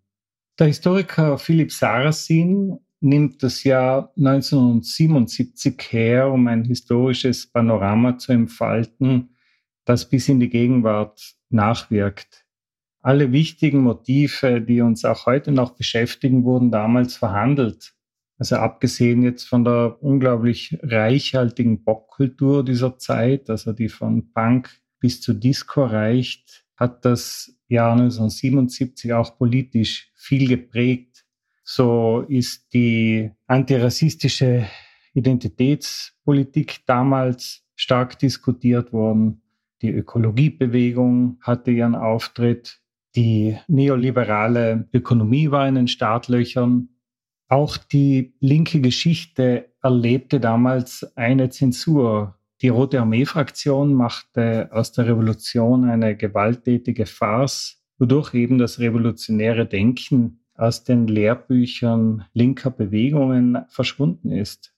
Der 0.59 0.69
Historiker 0.69 1.37
Philipp 1.37 1.71
Sarasin 1.71 2.79
nimmt 3.01 3.43
das 3.43 3.63
Jahr 3.63 4.15
1977 4.17 5.79
her, 5.91 6.33
um 6.33 6.49
ein 6.49 6.65
historisches 6.65 7.53
Panorama 7.53 8.17
zu 8.17 8.33
entfalten, 8.33 9.37
das 9.85 10.09
bis 10.09 10.31
in 10.31 10.41
die 10.41 10.49
Gegenwart 10.49 11.35
nachwirkt. 11.51 12.47
Alle 13.03 13.33
wichtigen 13.33 13.83
Motive, 13.83 14.63
die 14.63 14.81
uns 14.81 15.05
auch 15.05 15.27
heute 15.27 15.53
noch 15.53 15.73
beschäftigen, 15.73 16.45
wurden 16.45 16.71
damals 16.71 17.17
verhandelt. 17.17 17.95
Also 18.39 18.57
abgesehen 18.57 19.23
jetzt 19.23 19.45
von 19.45 19.65
der 19.65 19.97
unglaublich 20.03 20.79
reichhaltigen 20.83 21.85
Popkultur 21.85 22.65
dieser 22.65 22.99
Zeit, 22.99 23.49
also 23.49 23.73
die 23.73 23.89
von 23.89 24.33
Punk 24.33 24.71
bis 25.01 25.21
zu 25.21 25.33
Disco 25.33 25.85
reicht, 25.85 26.67
hat 26.77 27.05
das 27.05 27.57
Jahr 27.69 27.93
1977 27.93 29.13
auch 29.15 29.39
politisch 29.39 30.13
viel 30.15 30.49
geprägt. 30.49 31.25
So 31.65 32.25
ist 32.29 32.73
die 32.75 33.31
antirassistische 33.47 34.67
Identitätspolitik 35.15 36.81
damals 36.87 37.65
stark 37.75 38.19
diskutiert 38.19 38.93
worden. 38.93 39.43
Die 39.83 39.91
Ökologiebewegung 39.91 41.39
hatte 41.41 41.71
ihren 41.71 41.95
Auftritt. 41.95 42.81
Die 43.15 43.57
neoliberale 43.67 44.89
Ökonomie 44.93 45.51
war 45.51 45.67
in 45.67 45.75
den 45.75 45.89
Startlöchern. 45.89 46.91
Auch 47.49 47.77
die 47.77 48.35
linke 48.41 48.81
Geschichte 48.81 49.73
erlebte 49.83 50.41
damals 50.41 51.17
eine 51.17 51.49
Zensur. 51.51 52.39
Die 52.63 52.69
Rote 52.69 53.01
Armee-Fraktion 53.01 53.95
machte 53.95 54.69
aus 54.73 54.93
der 54.93 55.07
Revolution 55.07 55.85
eine 55.85 56.17
gewalttätige 56.17 57.07
Farce, 57.07 57.83
wodurch 57.99 58.35
eben 58.35 58.59
das 58.59 58.81
revolutionäre 58.81 59.67
Denken 59.67 60.41
aus 60.55 60.85
den 60.85 61.07
Lehrbüchern 61.07 62.25
linker 62.33 62.71
Bewegungen 62.71 63.59
verschwunden 63.69 64.33
ist. 64.33 64.75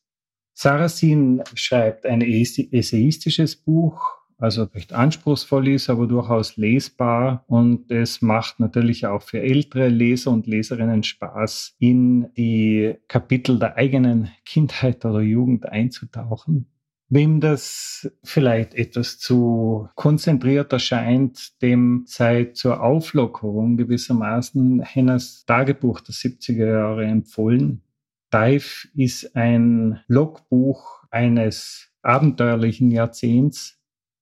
Sarrazin 0.53 1.43
schreibt 1.55 2.05
ein 2.05 2.21
essayistisches 2.21 3.57
Buch, 3.57 4.18
also 4.39 4.65
recht 4.65 4.93
anspruchsvoll 4.93 5.69
ist, 5.69 5.91
aber 5.91 6.07
durchaus 6.07 6.57
lesbar. 6.57 7.45
Und 7.49 7.91
es 7.91 8.23
macht 8.23 8.61
natürlich 8.61 9.07
auch 9.07 9.23
für 9.23 9.41
ältere 9.41 9.89
Leser 9.89 10.31
und 10.31 10.47
Leserinnen 10.47 11.03
Spaß, 11.03 11.75
in 11.79 12.33
die 12.35 12.95
Kapitel 13.09 13.59
der 13.59 13.77
eigenen 13.77 14.31
Kindheit 14.45 15.05
oder 15.05 15.21
Jugend 15.21 15.69
einzutauchen. 15.69 16.67
Wem 17.11 17.41
das 17.41 18.11
vielleicht 18.23 18.75
etwas 18.75 19.19
zu 19.19 19.89
konzentriert 19.95 20.73
erscheint, 20.75 21.61
dem 21.63 22.05
sei 22.07 22.51
zur 22.53 22.83
Auflockerung 22.83 23.79
gewissermaßen 23.79 24.83
Henners 24.83 25.45
Tagebuch 25.47 26.01
der 26.01 26.15
70er 26.15 26.67
Jahre 26.67 27.07
empfohlen. 27.07 27.81
Dive 28.33 28.89
ist 28.95 29.35
ein 29.35 30.01
Logbuch 30.07 31.03
eines 31.11 31.89
abenteuerlichen 32.03 32.91
Jahrzehnts. 32.91 33.78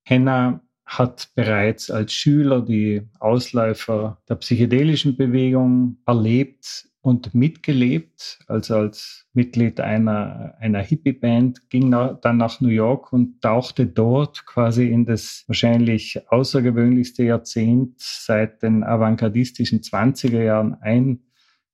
Henna 0.09 0.61
hat 0.85 1.31
bereits 1.35 1.91
als 1.91 2.13
Schüler 2.13 2.63
die 2.63 3.03
Ausläufer 3.19 4.23
der 4.29 4.37
psychedelischen 4.37 5.17
Bewegung 5.17 5.97
erlebt 6.07 6.89
und 7.01 7.35
mitgelebt. 7.35 8.39
Also 8.47 8.77
als 8.77 9.27
Mitglied 9.33 9.81
einer, 9.81 10.55
einer 10.61 10.79
Hippie-Band 10.79 11.71
ging 11.71 11.91
dann 11.91 12.37
nach 12.37 12.61
New 12.61 12.69
York 12.69 13.13
und 13.13 13.41
tauchte 13.43 13.87
dort 13.87 14.47
quasi 14.47 14.87
in 14.89 15.07
das 15.07 15.43
wahrscheinlich 15.49 16.21
außergewöhnlichste 16.31 17.25
Jahrzehnt 17.25 17.95
seit 17.99 18.63
den 18.63 18.85
avantgardistischen 18.85 19.81
20er 19.81 20.43
Jahren 20.43 20.75
ein. 20.81 21.26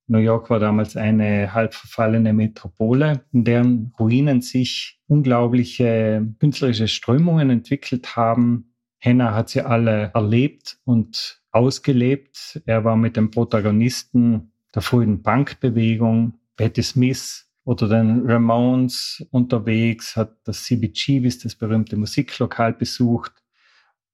New 0.09 0.19
York 0.19 0.51
war 0.51 0.59
damals 0.59 0.97
eine 0.97 1.55
halb 1.55 1.75
verfallene 1.75 2.33
Metropole, 2.33 3.25
in 3.33 3.45
deren 3.45 3.93
Ruinen 3.99 4.43
sich 4.43 5.01
unglaubliche 5.07 6.27
künstlerische 6.39 6.89
Strömungen 6.89 7.51
entwickelt 7.51 8.17
haben. 8.17 8.75
Henna 8.99 9.35
hat 9.35 9.49
sie 9.49 9.63
alle 9.63 10.11
erlebt 10.15 10.79
und 10.85 11.43
ausgelebt. 11.51 12.63
Er 12.67 12.85
war 12.85 12.97
mit 12.97 13.17
den 13.17 13.31
Protagonisten 13.31 14.53
der 14.75 14.83
frühen 14.83 15.23
Punkbewegung, 15.23 16.35
Patti 16.57 16.83
Smith 16.83 17.49
oder 17.65 17.89
den 17.89 18.29
Ramones 18.29 19.25
unterwegs, 19.31 20.17
hat 20.17 20.37
das 20.45 20.65
CBGBs, 20.65 21.41
das 21.41 21.55
berühmte 21.55 21.97
Musiklokal, 21.97 22.73
besucht 22.73 23.33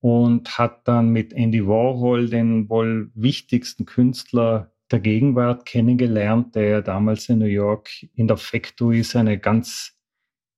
und 0.00 0.58
hat 0.58 0.86
dann 0.86 1.10
mit 1.10 1.32
Andy 1.32 1.66
Warhol 1.66 2.28
den 2.28 2.68
wohl 2.68 3.10
wichtigsten 3.14 3.84
Künstler 3.84 4.72
der 4.90 5.00
Gegenwart 5.00 5.66
kennengelernt, 5.66 6.54
der 6.54 6.82
damals 6.82 7.28
in 7.28 7.38
New 7.38 7.46
York 7.46 7.90
in 8.14 8.26
der 8.28 8.36
Factory 8.36 9.02
seine 9.02 9.38
ganz 9.38 9.98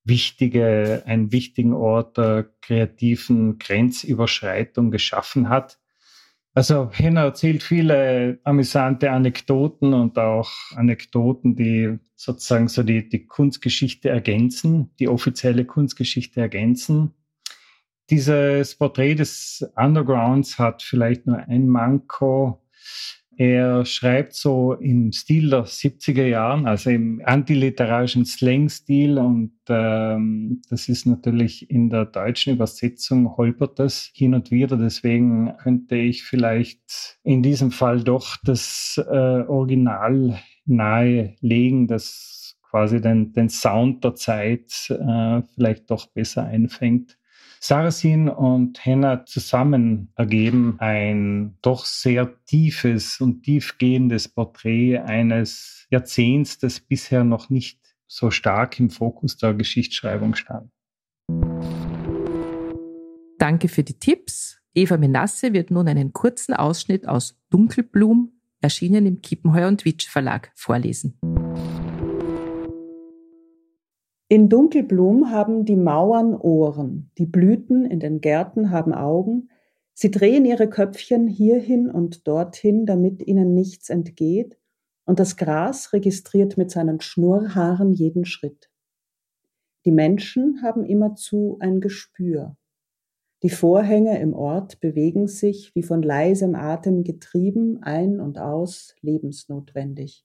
wichtige, 0.05 1.03
einen 1.07 1.33
wichtigen 1.33 1.73
Ort 1.73 2.17
der 2.17 2.51
kreativen 2.63 3.59
Grenzüberschreitung 3.59 4.91
geschaffen 4.91 5.49
hat. 5.49 5.79
Also 6.53 6.91
Henner 6.93 7.23
erzählt 7.23 7.63
viele 7.63 8.41
amüsante 8.43 9.13
Anekdoten 9.13 9.95
und 9.95 10.19
auch 10.19 10.51
Anekdoten, 10.75 11.55
die 11.55 11.99
sozusagen 12.17 12.69
so 12.69 12.83
die, 12.83 13.09
die 13.09 13.27
Kunstgeschichte 13.27 14.09
ergänzen, 14.09 14.91
die 14.99 15.09
offizielle 15.09 15.65
Kunstgeschichte 15.65 16.41
ergänzen. 16.41 17.15
Dieses 18.11 18.75
Porträt 18.75 19.15
des 19.15 19.65
Undergrounds 19.77 20.59
hat 20.59 20.83
vielleicht 20.83 21.27
nur 21.27 21.39
ein 21.39 21.69
Manko. 21.69 22.61
Er 23.41 23.87
schreibt 23.87 24.35
so 24.35 24.75
im 24.75 25.13
Stil 25.13 25.49
der 25.49 25.65
70er 25.65 26.27
Jahren, 26.27 26.67
also 26.67 26.91
im 26.91 27.23
antiliterarischen 27.25 28.27
Slang-Stil 28.27 29.17
und 29.17 29.55
ähm, 29.71 30.61
das 30.69 30.91
ist 30.91 31.07
natürlich 31.07 31.71
in 31.71 31.89
der 31.89 32.05
deutschen 32.05 32.53
Übersetzung 32.53 33.39
holpert 33.39 33.79
das 33.79 34.11
hin 34.13 34.35
und 34.35 34.51
wieder. 34.51 34.77
Deswegen 34.77 35.55
könnte 35.57 35.97
ich 35.97 36.23
vielleicht 36.23 37.19
in 37.23 37.43
diesem 37.43 37.71
Fall 37.71 38.05
doch 38.05 38.37
das 38.45 39.03
äh, 39.03 39.11
Original 39.11 40.39
nahelegen, 40.67 41.87
das 41.87 42.59
quasi 42.69 43.01
den, 43.01 43.33
den 43.33 43.49
Sound 43.49 44.05
der 44.05 44.17
Zeit 44.17 44.91
äh, 44.91 45.41
vielleicht 45.55 45.91
doch 45.91 46.09
besser 46.09 46.45
einfängt. 46.45 47.17
Sarasin 47.63 48.31
und 48.31 48.85
Henna 48.87 49.27
zusammen 49.27 50.11
ergeben 50.17 50.77
ein 50.79 51.59
doch 51.61 51.85
sehr 51.85 52.43
tiefes 52.47 53.21
und 53.21 53.43
tiefgehendes 53.43 54.29
Porträt 54.29 54.99
eines 54.99 55.87
Jahrzehnts, 55.91 56.59
das 56.59 56.81
bisher 56.81 57.23
noch 57.23 57.51
nicht 57.51 57.79
so 58.07 58.31
stark 58.31 58.81
im 58.81 58.89
Fokus 58.89 59.37
der 59.37 59.53
Geschichtsschreibung 59.53 60.35
stand. 60.37 60.71
Danke 63.39 63.69
für 63.69 63.83
die 63.83 63.99
Tipps. 63.99 64.59
Eva 64.73 64.97
Menasse 64.97 65.53
wird 65.53 65.71
nun 65.71 65.87
einen 65.87 66.15
kurzen 66.15 66.55
Ausschnitt 66.55 67.07
aus 67.07 67.39
Dunkelblum, 67.51 68.33
erschienen 68.63 69.05
im 69.05 69.21
Kiepenheuer 69.21 69.69
und 69.69 69.85
Witsch 69.85 70.09
Verlag, 70.09 70.51
vorlesen. 70.55 71.19
In 74.33 74.49
Dunkelblum 74.49 75.33
haben 75.33 75.65
die 75.65 75.75
Mauern 75.75 76.37
Ohren, 76.37 77.11
die 77.19 77.27
Blüten 77.27 77.85
in 77.85 77.99
den 77.99 78.21
Gärten 78.21 78.71
haben 78.71 78.95
Augen, 78.95 79.51
sie 79.93 80.13
drehen 80.13 80.45
ihre 80.45 80.71
Köpfchen 80.71 81.27
hierhin 81.27 81.91
und 81.91 82.29
dorthin, 82.29 82.87
damit 82.87 83.27
ihnen 83.27 83.55
nichts 83.55 83.91
entgeht, 83.91 84.57
und 85.05 85.19
das 85.19 85.37
Gras 85.37 85.93
registriert 85.93 86.57
mit 86.57 86.71
seinen 86.71 87.01
Schnurrhaaren 87.01 87.93
jeden 87.93 88.25
Schritt. 88.25 88.71
Die 89.85 89.91
Menschen 89.91 90.63
haben 90.63 90.85
immerzu 90.85 91.57
ein 91.59 91.81
Gespür. 91.81 92.57
Die 93.43 93.51
Vorhänge 93.51 94.21
im 94.21 94.33
Ort 94.33 94.79
bewegen 94.79 95.27
sich, 95.27 95.75
wie 95.75 95.83
von 95.83 96.03
leisem 96.03 96.55
Atem 96.55 97.03
getrieben, 97.03 97.83
ein 97.83 98.21
und 98.21 98.39
aus, 98.39 98.95
lebensnotwendig. 99.01 100.25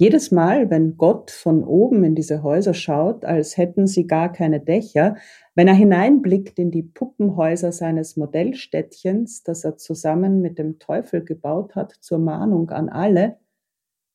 Jedes 0.00 0.30
Mal, 0.30 0.70
wenn 0.70 0.96
Gott 0.96 1.32
von 1.32 1.64
oben 1.64 2.04
in 2.04 2.14
diese 2.14 2.44
Häuser 2.44 2.72
schaut, 2.72 3.24
als 3.24 3.56
hätten 3.56 3.88
sie 3.88 4.06
gar 4.06 4.30
keine 4.30 4.60
Dächer, 4.60 5.16
wenn 5.56 5.66
er 5.66 5.74
hineinblickt 5.74 6.56
in 6.60 6.70
die 6.70 6.84
Puppenhäuser 6.84 7.72
seines 7.72 8.16
Modellstädtchens, 8.16 9.42
das 9.42 9.64
er 9.64 9.76
zusammen 9.76 10.40
mit 10.40 10.56
dem 10.56 10.78
Teufel 10.78 11.24
gebaut 11.24 11.74
hat 11.74 11.96
zur 11.98 12.18
Mahnung 12.18 12.70
an 12.70 12.88
alle, 12.88 13.38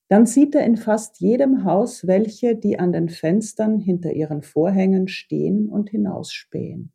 dann 0.08 0.26
sieht 0.26 0.56
er 0.56 0.66
in 0.66 0.78
fast 0.78 1.20
jedem 1.20 1.66
Haus 1.66 2.08
welche, 2.08 2.56
die 2.56 2.80
an 2.80 2.94
den 2.94 3.10
Fenstern 3.10 3.80
hinter 3.80 4.14
ihren 4.14 4.42
Vorhängen 4.42 5.10
stehen 5.10 5.68
und 5.68 5.90
hinausspähen. 5.90 6.94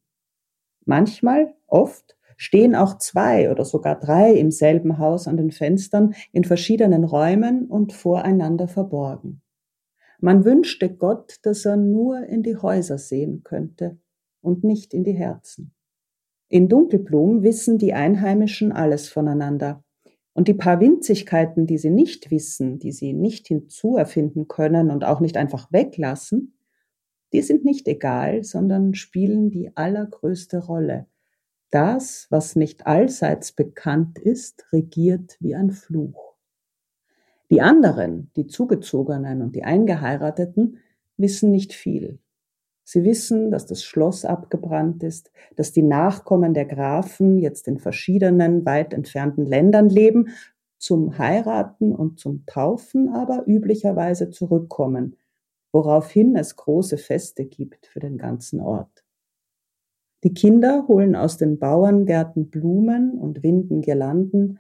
Manchmal, 0.87 1.55
oft, 1.67 2.18
stehen 2.39 2.77
auch 2.77 2.99
zwei 2.99 3.51
oder 3.51 3.65
sogar 3.65 3.99
drei 3.99 4.33
im 4.33 4.51
selben 4.51 4.99
Haus 4.99 5.27
an 5.27 5.37
den 5.37 5.51
Fenstern 5.51 6.15
in 6.33 6.45
verschiedenen 6.45 7.05
Räumen 7.05 7.67
und 7.67 7.93
voreinander 7.93 8.69
verborgen. 8.69 9.43
Man 10.21 10.45
wünschte 10.45 10.89
Gott, 10.95 11.37
dass 11.43 11.65
er 11.65 11.77
nur 11.77 12.21
in 12.21 12.43
die 12.43 12.57
Häuser 12.57 12.97
sehen 12.97 13.43
könnte 13.43 13.99
und 14.41 14.65
nicht 14.65 14.95
in 14.95 15.05
die 15.05 15.13
Herzen. 15.13 15.75
In 16.49 16.69
Dunkelblum 16.69 17.43
wissen 17.43 17.77
die 17.77 17.93
Einheimischen 17.93 18.73
alles 18.73 19.09
voneinander. 19.09 19.85
Und 20.33 20.47
die 20.47 20.55
paar 20.55 20.81
Winzigkeiten, 20.81 21.67
die 21.67 21.79
sie 21.79 21.91
nicht 21.91 22.31
wissen, 22.31 22.79
die 22.79 22.93
sie 22.93 23.13
nicht 23.13 23.49
hinzuerfinden 23.49 24.47
können 24.47 24.91
und 24.91 25.05
auch 25.05 25.19
nicht 25.19 25.37
einfach 25.37 25.73
weglassen, 25.73 26.57
die 27.33 27.43
sind 27.43 27.65
nicht 27.65 27.89
egal, 27.89 28.45
sondern 28.45 28.95
spielen 28.95 29.51
die 29.51 29.77
allergrößte 29.77 30.65
Rolle 30.65 31.07
das, 31.71 32.27
was 32.31 32.57
nicht 32.57 32.87
allseits 32.87 33.53
bekannt 33.53 34.19
ist, 34.19 34.67
regiert 34.73 35.37
wie 35.41 35.55
ein 35.55 35.71
Fluch. 35.71 36.35
Die 37.51 37.63
anderen, 37.63 38.31
die 38.37 38.47
Zugezogenen 38.47 39.43
und 39.43 39.57
die 39.57 39.65
Eingeheirateten, 39.65 40.79
wissen 41.17 41.51
nicht 41.51 41.73
viel. 41.73 42.19
Sie 42.85 43.05
wissen, 43.05 43.51
dass 43.51 43.67
das 43.67 43.85
Schloss 43.85 44.25
abgebrannt 44.25 45.03
ist, 45.03 45.31
dass 45.57 45.73
die 45.73 45.83
Nachkommen 45.83 46.55
der 46.55 46.65
Grafen 46.65 47.39
jetzt 47.39 47.69
in 47.69 47.79
verschiedenen, 47.79 48.65
weit 48.65 48.95
entfernten 48.95 49.45
Ländern 49.45 49.91
leben, 49.91 50.31
zum 50.79 51.19
Heiraten 51.19 51.95
und 51.95 52.19
zum 52.19 52.47
Taufen 52.47 53.09
aber 53.09 53.47
üblicherweise 53.47 54.31
zurückkommen, 54.31 55.17
woraufhin 55.73 56.37
es 56.37 56.57
große 56.57 56.97
Feste 56.97 57.45
gibt 57.45 57.87
für 57.87 58.01
den 58.01 58.17
ganzen 58.17 58.61
Ort. 58.61 59.05
Die 60.25 60.35
Kinder 60.35 60.87
holen 60.89 61.15
aus 61.15 61.37
den 61.37 61.59
Bauerngärten 61.59 62.51
Blumen 62.51 63.19
und 63.19 63.43
winden 63.43 63.83
Girlanden, 63.83 64.59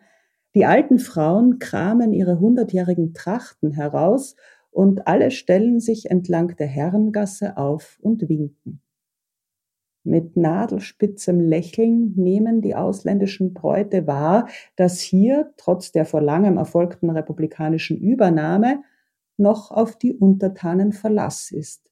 die 0.55 0.65
alten 0.65 0.99
Frauen 0.99 1.59
kramen 1.59 2.13
ihre 2.13 2.41
hundertjährigen 2.41 3.13
Trachten 3.13 3.73
heraus 3.73 4.37
und 4.71 5.07
alle 5.07 5.31
stellen 5.31 5.81
sich 5.81 6.11
entlang 6.11 6.57
der 6.57 6.67
Herrengasse 6.67 7.57
auf 7.57 7.99
und 8.01 8.29
winken. 8.29 8.81
Mit 10.05 10.37
nadelspitzem 10.37 11.41
Lächeln 11.41 12.15
nehmen 12.17 12.63
die 12.63 12.75
ausländischen 12.75 13.53
Bräute 13.53 14.07
wahr, 14.07 14.49
dass 14.77 15.01
hier, 15.01 15.53
trotz 15.57 15.93
der 15.93 16.07
vor 16.07 16.23
langem 16.23 16.57
erfolgten 16.57 17.11
republikanischen 17.11 17.99
Übernahme, 17.99 18.83
noch 19.37 19.71
auf 19.71 19.99
die 19.99 20.15
Untertanen 20.15 20.93
Verlass 20.93 21.51
ist. 21.51 21.91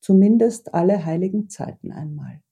Zumindest 0.00 0.74
alle 0.74 1.04
heiligen 1.04 1.48
Zeiten 1.48 1.92
einmal. 1.92 2.42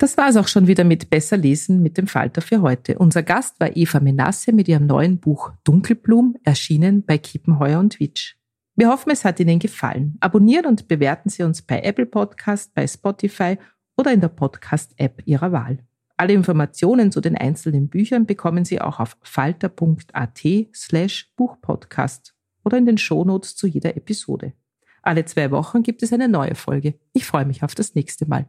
Das 0.00 0.16
war 0.16 0.30
es 0.30 0.38
auch 0.38 0.48
schon 0.48 0.66
wieder 0.66 0.82
mit 0.82 1.10
Besser 1.10 1.36
lesen 1.36 1.82
mit 1.82 1.98
dem 1.98 2.06
Falter 2.06 2.40
für 2.40 2.62
heute. 2.62 2.96
Unser 2.96 3.22
Gast 3.22 3.60
war 3.60 3.76
Eva 3.76 4.00
Menasse 4.00 4.50
mit 4.50 4.66
ihrem 4.66 4.86
neuen 4.86 5.18
Buch 5.18 5.52
Dunkelblum, 5.62 6.36
erschienen 6.42 7.04
bei 7.04 7.18
Kiepenheuer 7.18 7.78
und 7.78 8.00
Witsch. 8.00 8.36
Wir 8.76 8.88
hoffen, 8.88 9.10
es 9.10 9.26
hat 9.26 9.40
Ihnen 9.40 9.58
gefallen. 9.58 10.16
Abonnieren 10.20 10.64
und 10.64 10.88
bewerten 10.88 11.28
Sie 11.28 11.42
uns 11.42 11.60
bei 11.60 11.82
Apple 11.82 12.06
Podcast, 12.06 12.72
bei 12.72 12.86
Spotify 12.86 13.58
oder 13.98 14.10
in 14.10 14.22
der 14.22 14.28
Podcast-App 14.28 15.20
Ihrer 15.26 15.52
Wahl. 15.52 15.80
Alle 16.16 16.32
Informationen 16.32 17.12
zu 17.12 17.20
den 17.20 17.36
einzelnen 17.36 17.90
Büchern 17.90 18.24
bekommen 18.24 18.64
Sie 18.64 18.80
auch 18.80 19.00
auf 19.00 19.18
falter.at 19.20 20.40
slash 20.74 21.30
Buchpodcast 21.36 22.34
oder 22.64 22.78
in 22.78 22.86
den 22.86 22.96
Shownotes 22.96 23.54
zu 23.54 23.66
jeder 23.66 23.94
Episode. 23.98 24.54
Alle 25.02 25.26
zwei 25.26 25.50
Wochen 25.50 25.82
gibt 25.82 26.02
es 26.02 26.10
eine 26.14 26.30
neue 26.30 26.54
Folge. 26.54 26.94
Ich 27.12 27.26
freue 27.26 27.44
mich 27.44 27.62
auf 27.62 27.74
das 27.74 27.94
nächste 27.94 28.24
Mal. 28.24 28.48